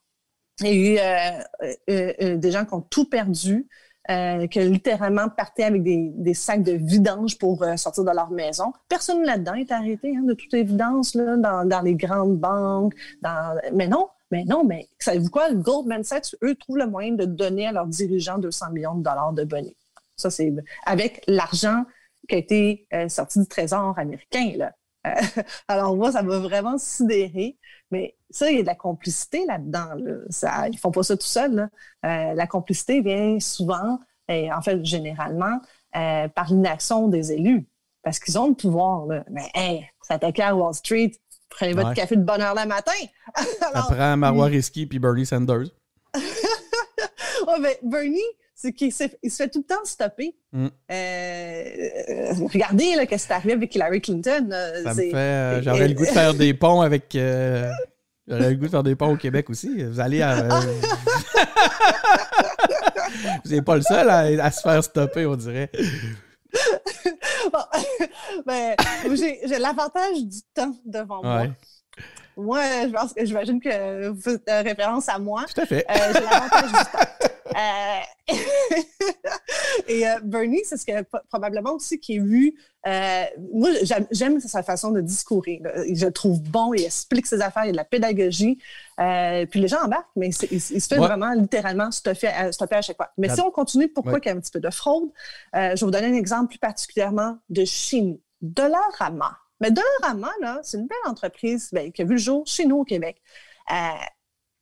[0.60, 3.66] Il y a eu euh, euh, euh, des gens qui ont tout perdu,
[4.10, 8.30] euh, qui littéralement partaient avec des, des sacs de vidange pour euh, sortir de leur
[8.30, 8.72] maison.
[8.88, 12.94] Personne là-dedans est arrêté, hein, de toute évidence, là, dans, dans les grandes banques.
[13.22, 13.56] Dans...
[13.72, 15.52] Mais non, mais non, mais savez-vous quoi?
[15.52, 19.32] Goldman Sachs, eux, trouvent le moyen de donner à leurs dirigeants 200 millions de dollars
[19.34, 19.76] de bonnets.
[20.16, 20.52] Ça, c'est
[20.86, 21.84] avec l'argent
[22.28, 24.52] qui a été euh, sorti du trésor américain.
[24.56, 24.72] Là.
[25.06, 27.58] Euh, alors, moi, ça m'a vraiment sidéré.
[27.90, 29.94] Mais ça, il y a de la complicité là-dedans.
[29.96, 30.14] Là.
[30.30, 31.68] Ça, ils font pas ça tout seuls.
[32.04, 35.60] Euh, la complicité vient souvent, et en fait, généralement,
[35.96, 37.66] euh, par l'inaction des élus.
[38.02, 39.06] Parce qu'ils ont le pouvoir.
[39.06, 39.24] Là.
[39.30, 41.12] Mais hey, s'attaquer à Wall Street,
[41.48, 41.94] prenez votre Ouais.
[41.94, 42.92] café de bonne heure le matin.
[43.72, 45.68] Alors, Après Marois Risky puis Bernie Sanders.
[47.46, 48.20] Ouais, mais Bernie,
[48.54, 50.34] c'est qu'il s'est- il se fait tout le temps stopper.
[50.52, 50.66] Mm.
[50.92, 54.46] Euh, regardez là, qu'est-ce qui est arrivé avec Hillary Clinton.
[54.48, 54.82] là.
[54.82, 55.16] Ça me C'est- fait.
[55.16, 57.14] euh, J'aurais le goût de faire des ponts avec.
[57.16, 57.70] euh,
[58.28, 59.82] J'aurais le goût de faire des ponts au Québec aussi.
[59.84, 60.38] Vous allez à.
[60.38, 60.48] euh,
[63.44, 65.70] Vous n'êtes pas le seul à, à se faire stopper, on dirait.
[67.52, 67.58] Bon,
[68.46, 68.76] ben,
[69.12, 71.40] j'ai l'avantage du temps devant moi.
[71.42, 71.50] Ouais,
[72.36, 75.44] Moi, je pense que j'imagine que vous faites euh, référence à moi.
[75.52, 75.84] tout à fait.
[75.90, 77.28] Euh, j'ai l'avantage du temps.
[77.56, 78.34] Euh,
[79.88, 82.54] et euh, Bernie, c'est ce que probablement aussi qui est vu.
[82.86, 83.70] euh, moi,
[84.10, 85.60] j'aime- sa façon de discourir.
[85.62, 85.72] là.
[85.92, 88.58] Je le trouve bon, il explique ses affaires, il y a de la pédagogie.
[88.96, 91.06] Puis les gens embarquent, mais il, se- il fait Ouais.
[91.06, 93.10] vraiment littéralement stopper à, stopper à chaque fois.
[93.18, 94.20] Mais La- si on continue, pourquoi Ouais.
[94.24, 95.10] il y a un petit peu de fraude?
[95.54, 98.20] Je vais vous donner un exemple plus particulièrement de chez nous.
[98.40, 99.38] Dollarama.
[99.60, 102.78] Mais Dollarama, là, c'est une belle entreprise ben, qui a vu le jour chez nous
[102.78, 103.22] au Québec.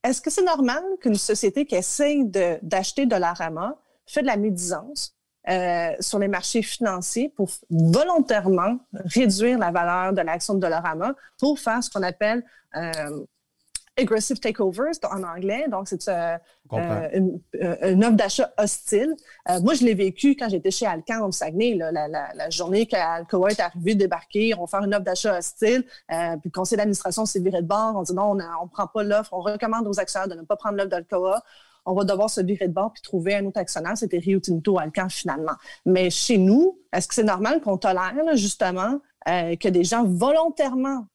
[0.03, 5.15] Est-ce que c'est normal qu'une société qui essaye de- d'acheter Dollarama fait de la médisance
[5.49, 11.59] euh, sur les marchés financiers pour volontairement réduire la valeur de l'action de Dollarama pour
[11.59, 12.45] faire ce qu'on appelle
[12.77, 13.25] euh,
[14.01, 15.67] aggressive takeovers en anglais.
[15.71, 16.37] Donc, c'est euh,
[16.73, 17.41] euh, une,
[17.83, 19.15] une, offre d'achat hostile.
[19.49, 21.75] Euh, moi, je l'ai vécu quand j'étais chez Alcan au Saguenay.
[21.75, 25.39] Là, la, la, la, journée qu'Alcoa est arrivé, débarquer, on va faire une offre d'achat
[25.39, 25.85] hostile.
[26.09, 27.95] puis le conseil d'administration s'est viré de bord.
[27.97, 29.33] On dit non, on ne prend pas l'offre.
[29.33, 31.43] On recommande aux actionnaires de ne pas prendre l'offre d'Alcoa
[31.87, 33.97] on va devoir se virer de bord puis trouver un autre actionnaire.
[33.97, 35.55] C'était Rio Tinto Alcan finalement.
[35.87, 41.07] Mais chez nous, est-ce que c'est normal qu'on tolère justement que des gens volontairement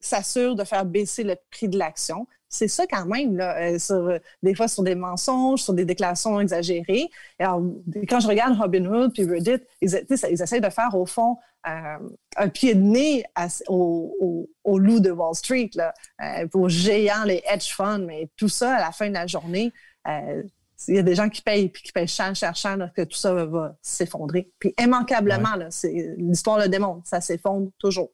[0.00, 2.26] s'assure de faire baisser le prix de l'action.
[2.48, 5.84] C'est ça quand même, là, euh, sur, euh, des fois sur des mensonges, sur des
[5.84, 7.08] déclarations exagérées.
[7.38, 7.62] Alors,
[8.08, 11.36] quand je regarde Robinhood puis Reddit, ils, ils essayent de faire au fond
[11.68, 11.98] euh,
[12.36, 13.24] un pied de nez
[13.68, 15.94] au, au, loup de Wall Street, là,
[16.54, 19.72] aux géants, les hedge funds, mais tout ça, à la fin de la journée,
[20.88, 23.16] il y a des gens qui payent puis qui payent cher, cher, cher, que tout
[23.16, 24.50] ça va, s'effondrer.
[24.58, 25.54] Puis immanquablement,
[26.16, 28.10] l'histoire le démontre, ça s'effondre toujours.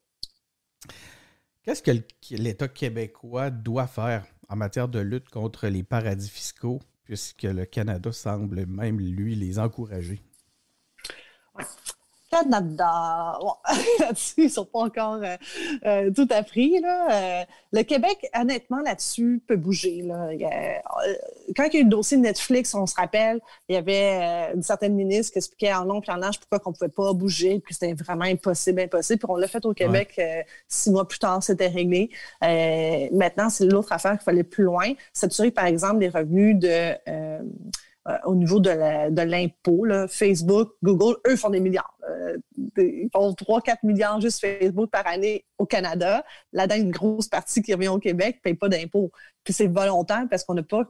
[1.66, 1.90] Qu'est-ce que
[2.31, 8.12] l'État québécois doit faire en matière de lutte contre les paradis fiscaux, puisque le Canada
[8.12, 10.22] semble même, lui, les encourager?
[12.30, 13.38] Canada.
[14.00, 15.36] là-dessus, ils ne sont pas encore euh,
[15.84, 16.80] euh, tout appris.
[16.80, 17.08] Là.
[17.10, 20.02] Euh, le Québec, honnêtement, là-dessus, peut bouger.
[20.02, 20.30] Là.
[21.56, 24.52] quand il y a eu le dossier de Netflix, on se rappelle, il y avait
[24.54, 27.12] une certaine ministre qui expliquait en long et en large pourquoi on ne pouvait pas
[27.12, 29.18] bouger, puis c'était vraiment impossible, impossible.
[29.18, 30.20] Puis on l'a fait au Québec
[30.68, 32.10] six mois plus tard, c'était réglé.
[33.12, 34.92] maintenant, c'est l'autre affaire qu'il fallait plus loin.
[35.12, 36.94] S'assurer, par exemple, des revenus de
[38.24, 39.86] au niveau de l'impôt.
[40.08, 41.95] Facebook, Google, eux font des milliards.
[42.78, 46.24] Euh, ils font 3-4 milliards juste Facebook par année au Canada.
[46.52, 49.10] Là-dedans, une grosse partie qui revient au Québec ne paye pas d'impôts.
[49.44, 50.84] Puis c'est volontaire parce qu'on n'a pas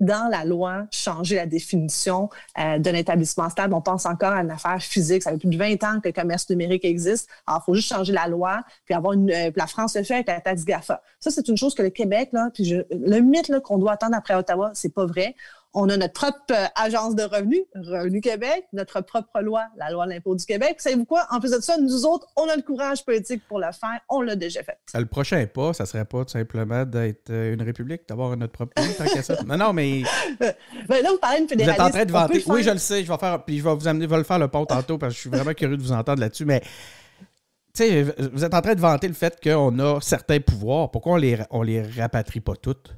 [0.00, 3.72] dans la loi changé la définition euh, d'un établissement stable.
[3.74, 5.22] On pense encore à une affaire physique.
[5.22, 7.28] Ça fait plus de 20 ans que le commerce numérique existe.
[7.46, 9.28] Alors, il faut juste changer la loi, puis avoir une.
[9.28, 11.02] la France le fait avec la taxe GAFA.
[11.20, 14.34] Ça, c'est une chose que le Québec, là, puis le mythe qu'on doit attendre après
[14.34, 15.36] Ottawa, c'est pas vrai.
[15.74, 20.04] On a notre propre euh, agence de revenus, Revenu Québec, notre propre loi, la loi
[20.04, 20.76] de l'impôt du Québec.
[20.78, 21.26] savez-vous quoi?
[21.30, 23.98] En plus de ça, nous autres, on a le courage politique pour le faire.
[24.10, 24.76] On l'a déjà fait.
[24.94, 28.74] Le prochain pas, ça serait pas tout simplement d'être euh, une république, d'avoir notre propre
[28.74, 29.42] pays, tant qu'à ça.
[29.46, 30.02] Non, non, mais.
[30.40, 31.80] ben là, vous parlez d'une fédéralisme.
[31.80, 32.44] Vous êtes en train de vanter.
[32.48, 33.02] Oui, je le sais.
[33.02, 33.42] Je vais faire.
[33.42, 35.20] Puis je vais vous amener, je vais le faire le pont tantôt parce que je
[35.20, 36.44] suis vraiment curieux de vous entendre là-dessus.
[36.44, 36.60] Mais.
[37.74, 38.02] Tu sais,
[38.34, 40.90] vous êtes en train de vanter le fait qu'on a certains pouvoirs.
[40.90, 42.94] Pourquoi on les, on les rapatrie pas toutes?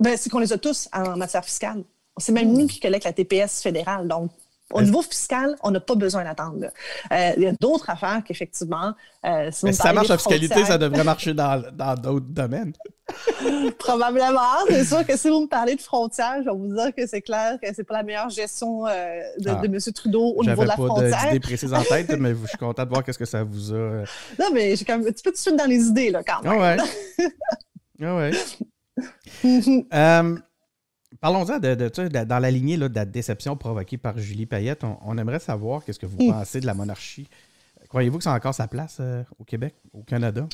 [0.00, 1.82] Ben, c'est qu'on les a tous en matière fiscale.
[2.18, 4.08] C'est même nous qui collecte la TPS fédérale.
[4.08, 4.30] Donc,
[4.72, 6.66] au niveau fiscal, on n'a pas besoin d'attendre.
[7.10, 8.92] Euh, il y a d'autres affaires qu'effectivement.
[9.24, 11.62] Euh, si, ça marche en fiscalité, ça devrait marcher dans,
[11.96, 12.74] d'autres domaines.
[13.78, 14.66] Probablement.
[14.68, 17.22] C'est sûr que si vous me parlez de frontières, je vais vous dire que c'est
[17.22, 19.62] clair que c'est pas la meilleure gestion euh, de, ah.
[19.64, 19.78] M.
[19.94, 21.08] Trudeau au niveau de la frontière.
[21.08, 23.42] J'avais pas d'idée précise en tête, mais je suis content de voir qu'est-ce que ça
[23.42, 24.04] vous a.
[24.38, 26.42] Non, mais j'ai quand même un petit peu de suite dans les idées, là, quand
[26.42, 26.52] même.
[26.60, 27.26] Ah ouais.
[28.02, 28.30] ah ouais.
[31.20, 34.84] Parlons-en de, dans la lignée de la déception provoquée par Julie Payette.
[35.04, 36.32] On, aimerait savoir qu'est-ce que vous mm.
[36.32, 37.28] pensez de la monarchie.
[37.88, 40.46] Croyez-vous que ça a encore sa place euh, au Québec, au Canada?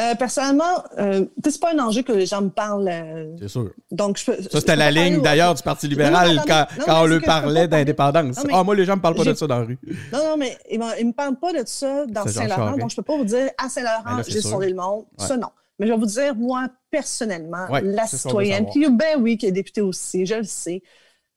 [0.00, 2.88] Euh, personnellement, euh, c'est pas un enjeu que les gens me parlent.
[2.88, 3.70] Euh, c'est sûr.
[3.92, 8.44] Donc, je ça, c'était la ligne d'ailleurs du Parti libéral quand, on lui parlait d'indépendance.
[8.52, 9.78] Ah, moi, les gens me parlent pas de ça dans la rue.
[10.12, 12.76] Non, non, mais ils ne me parlent pas de ça dans Saint-Laurent.
[12.76, 15.04] Donc, je peux pas vous dire à Saint-Laurent, ben j'ai sondé le monde.
[15.16, 15.50] Ça, non.
[15.78, 19.80] Mais je vais vous dire, moi, personnellement, la citoyenne, qui, ben oui, qui est députée
[19.80, 20.80] aussi, je le sais.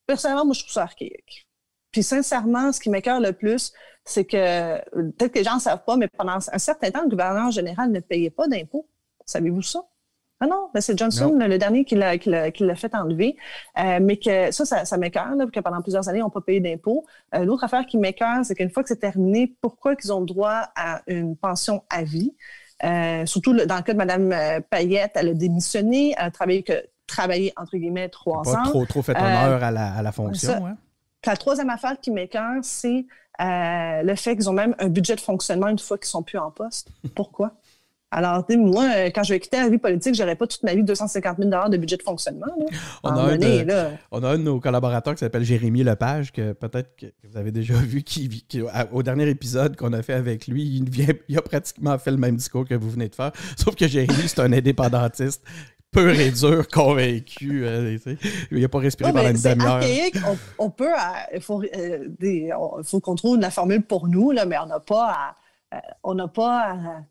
[0.06, 1.48] Personnellement, moi, je trouve ça archaïque.
[1.92, 3.74] Puis sincèrement, ce qui m'écœure le plus,
[4.06, 7.10] c'est que peut-être que les gens ne savent pas, mais pendant un certain temps, le
[7.10, 8.88] gouverneur général ne payait pas d'impôts.
[9.26, 9.82] Savez-vous ça?
[10.40, 13.36] Ah non, ben, c'est Johnson, le dernier, qui l'a, fait enlever.
[13.80, 16.60] Euh, mais que ça, ça, ça m'écœure, que pendant plusieurs années, ils n'ont pas payé
[16.60, 17.04] d'impôts.
[17.34, 20.70] Euh, l'autre affaire qui m'écœure, c'est qu'une fois que c'est terminé, pourquoi ils ont droit
[20.76, 22.36] à une pension à vie?
[22.84, 26.64] Euh, surtout dans le cas de Mme euh, Payette, elle a démissionné, elle a travaillé,
[26.64, 28.64] que, travaillé entre guillemets trois pas ans.
[28.64, 30.66] trop, trop fait honneur à, la, à, la, fonction.
[30.66, 30.78] Hein?
[31.26, 33.06] La troisième affaire qui m'écœure, c'est
[33.42, 36.38] euh, le fait qu'ils ont même un budget de fonctionnement une fois qu'ils sont plus
[36.38, 36.90] en poste.
[37.16, 37.54] Pourquoi?
[38.10, 40.74] Alors, moi, euh, quand je vais quitter la vie politique, je n'aurai pas toute ma
[40.74, 42.46] vie 250 000 de budget de fonctionnement.
[43.04, 43.66] On, a un de,
[44.12, 47.52] on, a un de, nos collaborateurs qui s'appelle Jérémy Lepage, que peut-être que vous avez
[47.52, 48.30] déjà vu, qui,
[48.94, 52.18] au dernier épisode qu'on a fait avec lui, il, vient, il a pratiquement fait le
[52.18, 53.34] même discours que vous venez de faire.
[53.58, 55.44] Sauf que Jérémy, c'est un indépendantiste
[55.92, 57.66] peu et dur, convaincu.
[57.66, 57.98] Euh,
[58.52, 59.82] il n'a pas respiré pendant une demi-heure.
[60.60, 60.94] On, on, peut.
[60.94, 61.62] Euh, il faut,
[62.84, 65.36] faut qu'on trouve la formule pour nous, là, mais on n'a pas
[66.04, 67.02] on n'a pas à,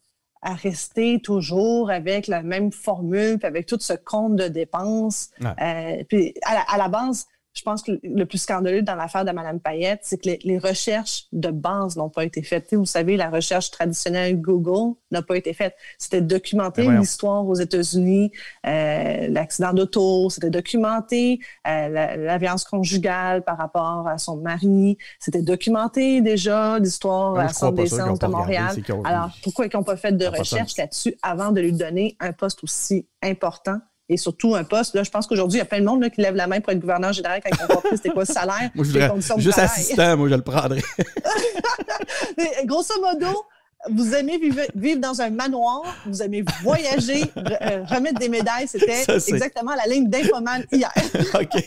[0.42, 5.30] à rester toujours avec la même formule, puis avec tout ce compte de dépenses.
[5.42, 9.60] Euh, puis à la, base, je pense que le plus scandaleux dans l'affaire de Mme
[9.60, 12.72] Payette, c'est que les, recherches de base n'ont pas été faites.
[12.74, 15.74] vous savez, la recherche traditionnelle Google n'a pas été faite.
[15.98, 18.32] C'était documenter ben l'histoire aux États-Unis,
[18.66, 25.42] euh, l'accident d'auto, c'était documenter euh, la, violence conjugale par rapport à son mari, c'était
[25.42, 28.76] documenter déjà l'histoire à son décence de Montréal.
[29.04, 32.62] Alors, pourquoi ils n'ont pas fait de recherche là-dessus avant de lui donner un poste
[32.64, 33.78] aussi important?
[34.08, 34.94] Et surtout un poste.
[34.94, 36.72] Là, je pense qu'aujourd'hui, il y a plein de monde qui lève la main pour
[36.72, 38.70] être gouverneur général quand ils compris c'était quoi le salaire?
[38.74, 40.82] moi, je voudrais, juste assistant, moi, je le prendrais.
[42.64, 43.44] grosso modo,
[43.90, 44.38] vous aimez
[44.74, 48.66] vivre, dans un manoir, vous aimez voyager, euh, remettre des médailles.
[48.66, 50.92] C'était exactement la ligne d'Infoman hier.
[51.34, 51.64] OK.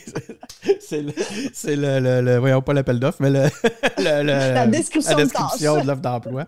[0.82, 3.48] C'est le, le, voyons pas l'appel d'offres, mais le,
[4.04, 6.46] la description, la description de l'offre d'emploi.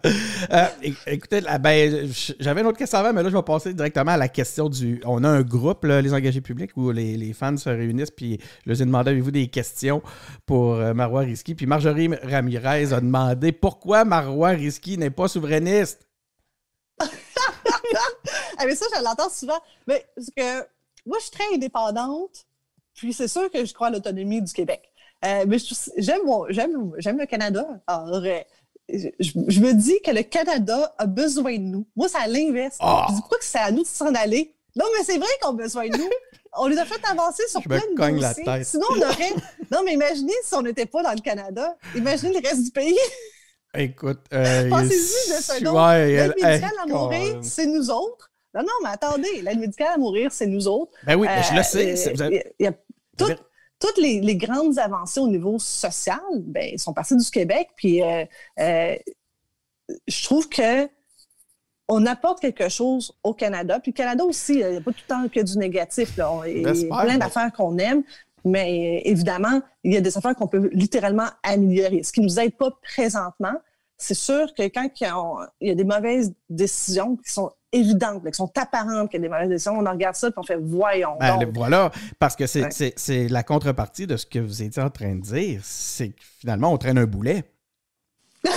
[0.52, 0.66] Euh,
[1.08, 4.28] écoutez, ben, j'avais une autre question avant, mais là, je vais passer directement à la
[4.28, 5.02] question du.
[5.06, 8.72] On a un groupe, les engagés publics, où les, les, fans se réunissent, puis je
[8.72, 10.02] leur ai demandé avez-vous des questions
[10.46, 11.56] pour euh, Marois Risky?
[11.56, 15.51] Puis Marjorie Ramirez a demandé pourquoi Marois Risky n'est pas souverain
[18.58, 19.60] ah, mais ça, je l'entends souvent.
[19.88, 20.68] Mais parce que
[21.06, 22.46] moi, je suis très indépendante,
[22.94, 24.92] puis c'est sûr que je crois à l'autonomie du Québec.
[25.26, 25.58] Euh, mais
[25.98, 27.68] j'aime le Canada.
[27.88, 28.40] Alors, euh,
[28.90, 31.88] je, me dis que le Canada a besoin de nous.
[31.96, 32.78] Moi, c'est à l'inverse.
[32.82, 33.04] Oh.
[33.10, 34.56] Je dis pas que c'est à nous de s'en aller?
[34.76, 36.10] Non, mais c'est vrai qu'on a besoin de nous.
[36.58, 38.64] On les a fait avancer sur plein de dossiers.
[38.64, 39.34] Sinon, on aurait...
[39.72, 41.78] Non, mais imaginez si on n'était pas dans le Canada.
[41.96, 42.98] Imaginez le reste du pays.
[43.74, 48.32] Écoute, euh, pensez-y de ce l'aide médicale à mourir, c'est nous autres.
[48.54, 50.92] Non, non, mais attendez, l'aide médicale à mourir, c'est nous autres.
[51.06, 52.54] Ben oui, je le sais.
[52.60, 52.74] Il y a
[53.80, 57.70] toutes les, grandes avancées au niveau social ben, sont passées du Québec.
[57.76, 58.26] Puis euh,
[58.60, 58.96] euh,
[60.08, 60.88] je trouve que
[61.88, 63.80] on apporte quelque chose au Canada.
[63.80, 66.16] Puis le Canada aussi, il n'y a pas tout le temps que du négatif.
[66.16, 66.42] Là.
[66.48, 68.04] Il y a plein d'affaires qu'on aime.
[68.44, 72.04] Mais évidemment, il y a des affaires qu'on peut littéralement améliorer.
[72.04, 73.54] Ce qui ne nous aide pas présentement,
[73.98, 78.52] c'est sûr que quand il y a des mauvaises décisions qui sont évidentes, qui sont
[78.58, 81.18] apparentes qu'il y a des mauvaises décisions, on regarde ça et on fait voyons.
[81.20, 85.22] Ben, voilà, parce que c'est la contrepartie de ce que vous étiez en train de
[85.22, 85.62] dire.
[85.64, 87.44] C'est que finalement, on traîne un boulet.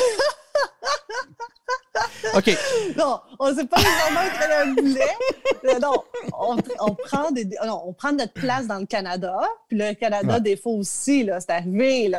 [2.35, 2.57] OK.
[2.99, 5.81] Non, on ne sait pas nécessairement traîner un boulet.
[5.81, 6.05] Non,
[6.81, 9.37] on, prend des, on prend notre place dans le Canada.
[9.69, 12.13] Puis le Canada, des fois aussi, c'est arrivé.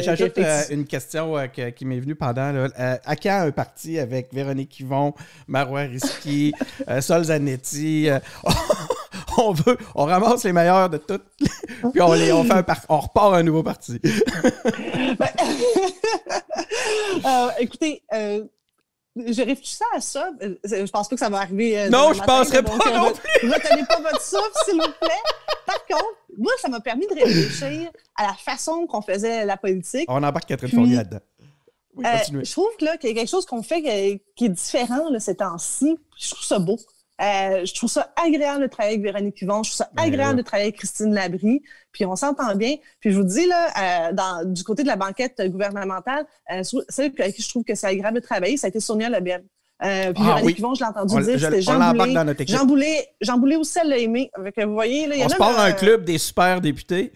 [0.00, 2.52] J'ajoute euh, une question euh, qui m'est venue pendant.
[2.52, 5.14] Là, euh, à quand un parti avec Véronique Yvon,
[5.46, 6.54] Marois Risky,
[7.00, 8.08] Sol Zanetti?
[9.38, 11.24] on veut, on ramasse les meilleurs de toutes,
[11.92, 14.00] puis on, les, on, fait un on repart un nouveau parti.
[15.18, 15.28] Ben,
[17.58, 18.02] écoutez,
[19.16, 20.30] je réfléchissais à ça.
[20.42, 21.78] Euh, je pense pas que ça va arriver.
[21.78, 23.48] Euh, non, je ne penserais pas euh, non plus.
[23.48, 25.22] Retenez pas votre souffle, s'il vous plaît.
[25.66, 30.06] Par contre, moi, ça m'a permis de réfléchir à la façon qu'on faisait la politique.
[30.08, 31.20] On embarque Catherine Fournier là-dedans.
[31.96, 32.04] Oui,
[32.42, 35.96] je trouve qu'il y a quelque chose qu'on fait qui est différent là, ces temps-ci.
[36.18, 36.76] Je trouve ça beau.
[37.20, 39.62] Euh, je trouve ça agréable de travailler avec Véronique Yvon.
[39.62, 41.62] Je trouve ça ben agréable de travailler avec Christine Labrie.
[41.92, 42.74] Puis on s'entend bien.
[43.00, 47.12] Puis je vous dis, là, euh, dans, du côté de la banquette gouvernementale, euh, celle
[47.18, 49.44] avec qui je trouve que c'est agréable de travailler, ça a été Sonia Lebel.
[49.84, 52.46] Euh, puis ah, Véronique Yvon, je l'ai entendu dire, c'était Jean Boulet.
[52.46, 53.08] Jean Boulet.
[53.20, 54.30] Jean Boulet aussi, elle l'a aimé.
[54.36, 57.12] vous voyez, là, on se parle d'un club des super députés.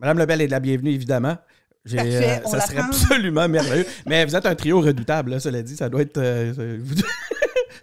[0.00, 1.36] Madame Lebel est de la bienvenue, évidemment.
[1.84, 3.86] Parfait, ça serait absolument merveilleux.
[4.06, 5.76] Mais vous êtes un trio redoutable, cela dit.
[5.76, 6.18] Ça doit être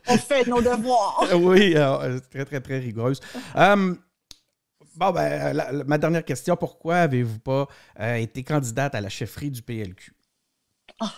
[0.08, 1.28] on fait nos devoirs.
[1.36, 3.20] oui, euh, très, très, très rigoureuse.
[3.56, 3.96] Euh,
[4.96, 7.68] bon, ben, ma dernière question, pourquoi avez-vous pas
[8.00, 10.14] euh, été candidate à la chefferie du PLQ?
[11.00, 11.14] Ah,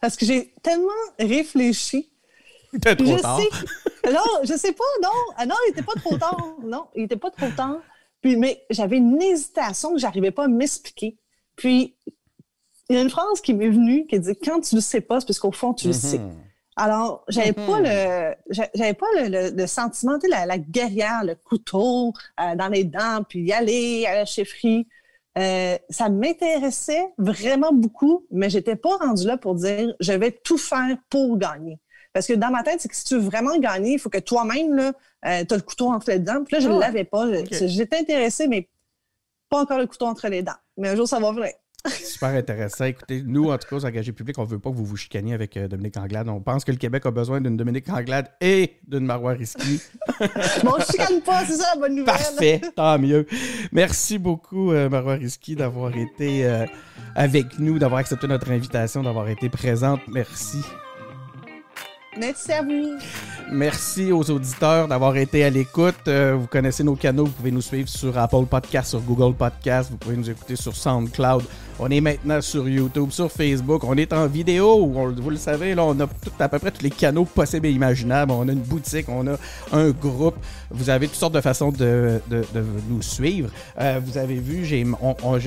[0.00, 2.10] parce que j'ai tellement réfléchi.
[2.72, 3.40] C'était trop tard.
[4.06, 5.08] non, je sais pas, non.
[5.36, 6.56] Ah non, il n'était pas trop tard.
[6.62, 7.78] Non, il n'était pas trop tard.
[8.20, 11.16] Puis, mais j'avais une hésitation que j'arrivais pas à m'expliquer.
[11.54, 11.96] Puis,
[12.88, 15.20] il y a une phrase qui m'est venue qui dit Quand tu le sais pas,
[15.20, 16.00] c'est parce qu'au fond, tu le mhm.
[16.00, 16.20] sais.
[16.76, 18.34] Alors, j'avais pas mm-hmm.
[18.50, 23.22] le, j'avais pas le, le, sentiment, la, la, guerrière, le couteau euh, dans les dents,
[23.26, 24.86] puis y aller à la chefferie.
[25.38, 30.58] Euh, ça m'intéressait vraiment beaucoup, mais j'étais pas rendue là pour dire je vais tout
[30.58, 31.78] faire pour gagner.
[32.12, 34.18] Parce que dans ma tête, c'est que si tu veux vraiment gagner, il faut que
[34.18, 34.92] toi-même, là,
[35.26, 36.42] euh, tu as le couteau entre les dents.
[36.44, 37.26] Puis là, je ne ah, l'avais pas.
[37.50, 38.68] J'étais intéressée, mais
[39.50, 40.56] pas encore le couteau entre les dents.
[40.78, 41.52] Mais un jour, ça va venir.
[41.86, 42.84] Super intéressant.
[42.84, 44.96] Écoutez, nous, en tout cas, aux engagés publics, on ne veut pas que vous vous
[44.96, 46.28] chicaniez avec euh, Dominique Anglade.
[46.28, 49.80] On pense que le Québec a besoin d'une Dominique Anglade et d'une Marois Risky.
[50.64, 52.06] bon, on ne chicane pas, c'est ça la bonne nouvelle.
[52.06, 53.26] Parfait, tant mieux.
[53.72, 56.66] Merci beaucoup, euh, Marois Risky, d'avoir été euh,
[57.14, 60.00] avec nous, d'avoir accepté notre invitation, d'avoir été présente.
[60.08, 60.62] Merci.
[62.18, 62.98] Merci à vous.
[63.52, 66.08] Merci aux auditeurs d'avoir été à l'écoute.
[66.08, 67.26] Euh, vous connaissez nos canaux.
[67.26, 69.90] Vous pouvez nous suivre sur Apple Podcast, sur Google Podcast.
[69.90, 71.44] Vous pouvez nous écouter sur SoundCloud.
[71.78, 74.86] On est maintenant sur YouTube, sur Facebook, on est en vidéo.
[74.86, 77.70] Vous le savez, là, on a tout, à peu près tous les canaux possibles et
[77.70, 78.32] imaginables.
[78.32, 79.36] On a une boutique, on a
[79.72, 80.36] un groupe.
[80.70, 82.20] Vous avez toutes sortes de façons de,
[82.88, 83.50] nous suivre.
[83.78, 84.84] Euh, vous avez vu, j'ai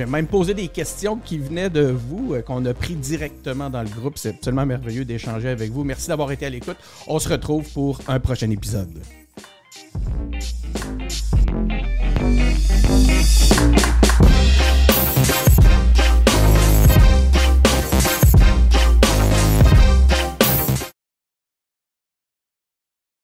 [0.06, 3.90] même posé des questions qui venaient de vous, euh, qu'on a pris directement dans le
[3.90, 4.18] groupe.
[4.18, 5.84] C'est absolument merveilleux d'échanger avec vous.
[5.84, 6.78] Merci d'avoir été à l'écoute.
[7.08, 8.90] On se retrouve pour un prochain épisode.